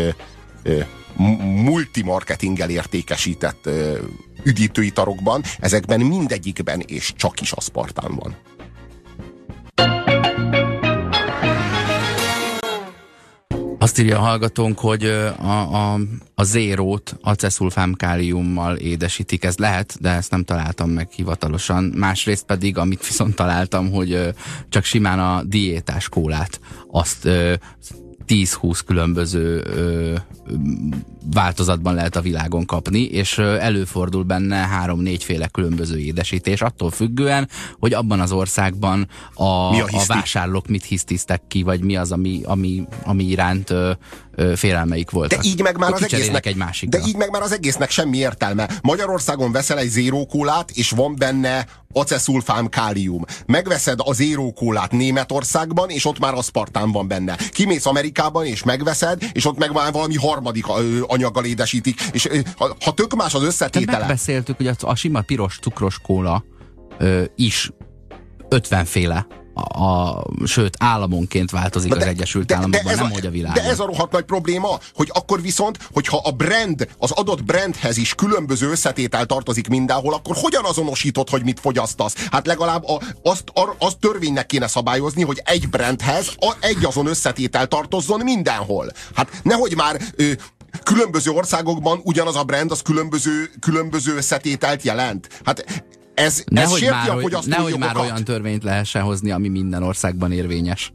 [1.65, 3.69] multimarketinggel értékesített
[4.47, 8.37] üdítőitarokban, ezekben mindegyikben és csak is aszpartán van.
[13.79, 16.01] Azt írja a hallgatónk, hogy a, a,
[16.35, 19.45] a zérót aceszulfám káliummal édesítik.
[19.45, 21.85] Ez lehet, de ezt nem találtam meg hivatalosan.
[21.85, 24.35] Másrészt pedig, amit viszont találtam, hogy
[24.69, 27.55] csak simán a diétás kólát, azt ö,
[28.27, 29.65] 10-20 különböző
[31.33, 37.49] változatban lehet a világon kapni, és előfordul benne 3-4 féle különböző édesítés, attól függően,
[37.79, 42.13] hogy abban az országban a, Mi a a vásárlók mit hisztiztek ki, vagy mi az,
[42.13, 43.91] ami, ami, ami iránt ö,
[44.35, 45.45] ö, félelmeik De voltak.
[45.45, 47.01] így meg már az egésznek, egy másikra.
[47.01, 48.69] de így meg már az egésznek semmi értelme.
[48.83, 53.25] Magyarországon veszel egy zérókólát, és van benne aceszulfám kálium.
[53.47, 57.37] Megveszed a zérókólát Németországban, és ott már aszpartán van benne.
[57.51, 62.01] Kimész Amerikában, és megveszed, és ott meg már valami harmadik ö, anyaggal édesítik.
[62.13, 66.45] És ha, ha tök más az összetétele, megbeszéltük, hogy a, a sima piros cukros kóla
[66.99, 67.71] ö, is
[68.49, 69.27] 50 féle
[69.59, 73.31] a, a, sőt államonként változik de, az Egyesült de, Államokban, de nem a, hogy a
[73.31, 73.65] világon.
[73.65, 77.97] De ez a rohadt nagy probléma, hogy akkor viszont, hogyha a brand, az adott brandhez
[77.97, 82.27] is különböző összetétel tartozik mindenhol, akkor hogyan azonosítod, hogy mit fogyasztasz?
[82.31, 87.07] Hát legalább a, azt, a, azt törvénynek kéne szabályozni, hogy egy brandhez a, egy azon
[87.07, 88.93] összetétel tartozzon mindenhol.
[89.15, 90.33] Hát nehogy már ö,
[90.83, 95.29] különböző országokban ugyanaz a brand az különböző, különböző összetételt jelent.
[95.45, 95.85] Hát
[96.15, 100.33] ez, nehogy ez már, a fogyasztói Nehogy már olyan törvényt lehessen hozni, ami minden országban
[100.33, 100.93] érvényes.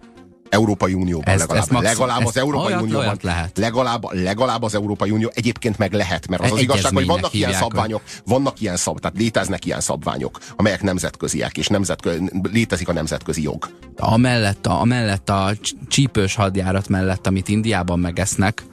[0.50, 1.64] Európai Unióban ez, legalább.
[1.64, 3.06] Ez maximum, legalább az Európai olyat, Unióban.
[3.06, 3.58] Olyat lehet.
[3.58, 7.54] Legalább, legalább az Európai Unió egyébként meg lehet, mert az az igazság, hogy vannak ilyen
[7.54, 8.22] szabványok, hogy...
[8.26, 13.70] vannak ilyen szab, tehát léteznek ilyen szabványok, amelyek nemzetköziek, és nemzetközi, létezik a nemzetközi jog.
[13.98, 15.52] Amellett a, amellett a
[15.88, 18.64] csípős hadjárat mellett, amit Indiában megesznek,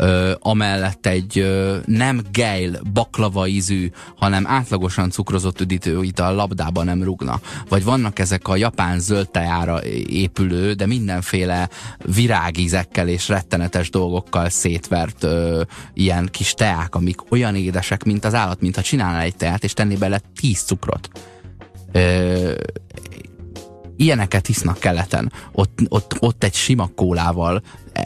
[0.00, 7.40] ö, amellett egy ö, nem gejl baklava ízű, hanem átlagosan cukrozott üdítőital labdába nem rugna.
[7.68, 11.68] Vagy vannak ezek a japán zöld tejára épülő, de mindenféle
[12.04, 15.62] virágízekkel és rettenetes dolgokkal szétvert ö,
[15.94, 19.96] ilyen kis teák, amik olyan édesek, mint az állat, mintha csinálnál egy teát, és tenni
[19.96, 21.10] bele tíz cukrot.
[21.92, 22.52] Ö,
[24.00, 25.32] ilyeneket hisznak keleten.
[25.52, 27.62] Ott, ott, ott egy sima kólával
[27.92, 28.04] eh,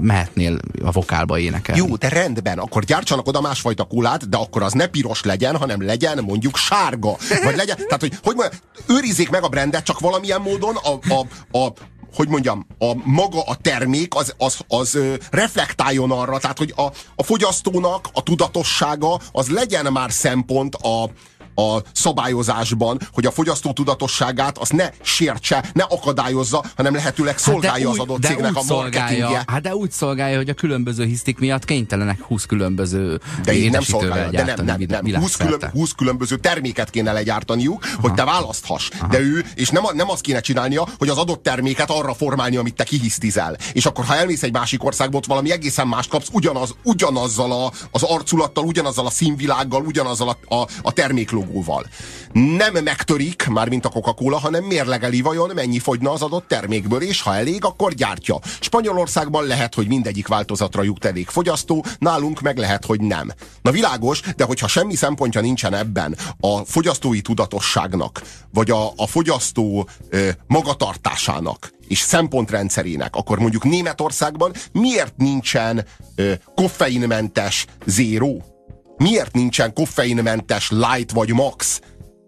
[0.00, 1.80] mehetnél a vokálba énekelni.
[1.86, 5.82] Jó, de rendben, akkor gyártsanak oda másfajta kólát, de akkor az ne piros legyen, hanem
[5.82, 7.16] legyen mondjuk sárga.
[7.44, 11.58] Vagy legyen, tehát hogy, hogy mondjam, őrizzék meg a brandet, csak valamilyen módon a, a,
[11.58, 11.72] a
[12.14, 14.98] hogy mondjam, a maga a termék az, az, az
[15.30, 16.86] reflektáljon arra, tehát hogy a,
[17.16, 21.10] a fogyasztónak a tudatossága az legyen már szempont a,
[21.56, 27.98] a szabályozásban, hogy a fogyasztó tudatosságát az ne sértse, ne akadályozza, hanem lehetőleg szolgálja hát
[27.98, 29.42] az adott cégnek a marketingje.
[29.46, 33.80] Hát de úgy szolgálja, hogy a különböző hisztik miatt kénytelenek 20 különböző de így nem
[33.80, 35.20] szolgálja, de nem, nem, nem.
[35.20, 38.00] 20, külön, 20 különböző terméket kéne legyártaniuk, Aha.
[38.00, 38.88] hogy te választhass.
[38.98, 39.06] Aha.
[39.06, 42.74] De ő, és nem, nem azt kéne csinálnia, hogy az adott terméket arra formálni, amit
[42.74, 43.56] te kihisztizel.
[43.72, 47.72] És akkor, ha elmész egy másik országba, ott valami egészen más kapsz, ugyanaz, ugyanazzal a,
[47.90, 51.86] az arculattal, ugyanazzal a színvilággal, ugyanazzal a, a, a terméklogóval logóval.
[52.32, 57.22] Nem megtörik, már mint a Coca-Cola, hanem mérlegeli vajon mennyi fogyna az adott termékből, és
[57.22, 58.38] ha elég, akkor gyártja.
[58.60, 63.32] Spanyolországban lehet, hogy mindegyik változatra jut elég fogyasztó, nálunk meg lehet, hogy nem.
[63.62, 69.88] Na világos, de hogyha semmi szempontja nincsen ebben a fogyasztói tudatosságnak, vagy a, a fogyasztó
[70.08, 78.55] ö, magatartásának, és szempontrendszerének, akkor mondjuk Németországban miért nincsen ö, koffeinmentes zéró?
[78.96, 81.80] Miért nincsen koffeinmentes light vagy max?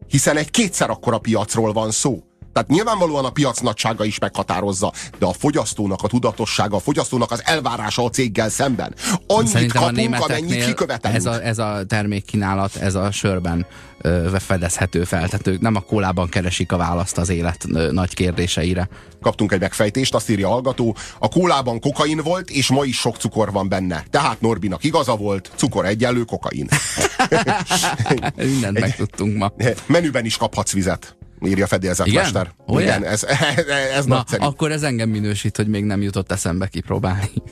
[0.08, 2.27] Hiszen egy kétszer akkora piacról van szó.
[2.58, 7.42] Tehát nyilvánvalóan a piac nagysága is meghatározza, de a fogyasztónak a tudatossága, a fogyasztónak az
[7.44, 8.94] elvárása a céggel szemben.
[9.26, 11.18] Annyit Szerintem kapunk, amennyit kikövetelünk.
[11.18, 13.66] Ez a, ez a termékkínálat, ez a sörben
[14.00, 15.28] ö, fedezhető fel.
[15.28, 18.88] Tehát ők nem a kólában keresik a választ az élet ö, nagy kérdéseire.
[19.20, 20.96] Kaptunk egy megfejtést, azt írja a hallgató.
[21.18, 24.04] A kólában kokain volt, és ma is sok cukor van benne.
[24.10, 26.68] Tehát Norbinak igaza volt, cukor egyenlő kokain.
[28.36, 29.52] Mindent megtudtunk ma.
[29.86, 32.50] Menüben is kaphatsz vizet írja fedélzetmester.
[32.68, 32.80] Igen?
[32.82, 33.66] Igen, ez, ez,
[33.98, 34.44] ez Na, nagyszerű.
[34.44, 37.30] akkor ez engem minősít, hogy még nem jutott eszembe kipróbálni.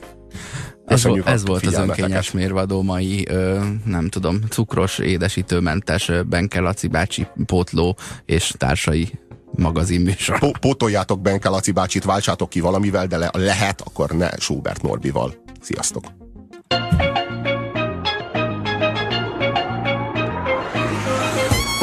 [0.85, 6.87] Ez, vo- ez volt az önkényes mérvadó mai, ö, nem tudom, cukros, édesítőmentes Benke Laci
[6.87, 9.09] bácsi pótló és társai
[9.51, 10.39] magazinműsor.
[10.39, 15.33] Po- pótoljátok Benke Laci bácsit, váltsátok ki valamivel, de le- lehet, akkor ne Schubert Norbival.
[15.61, 16.03] Sziasztok!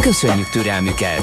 [0.00, 1.22] Köszönjük türelmüket!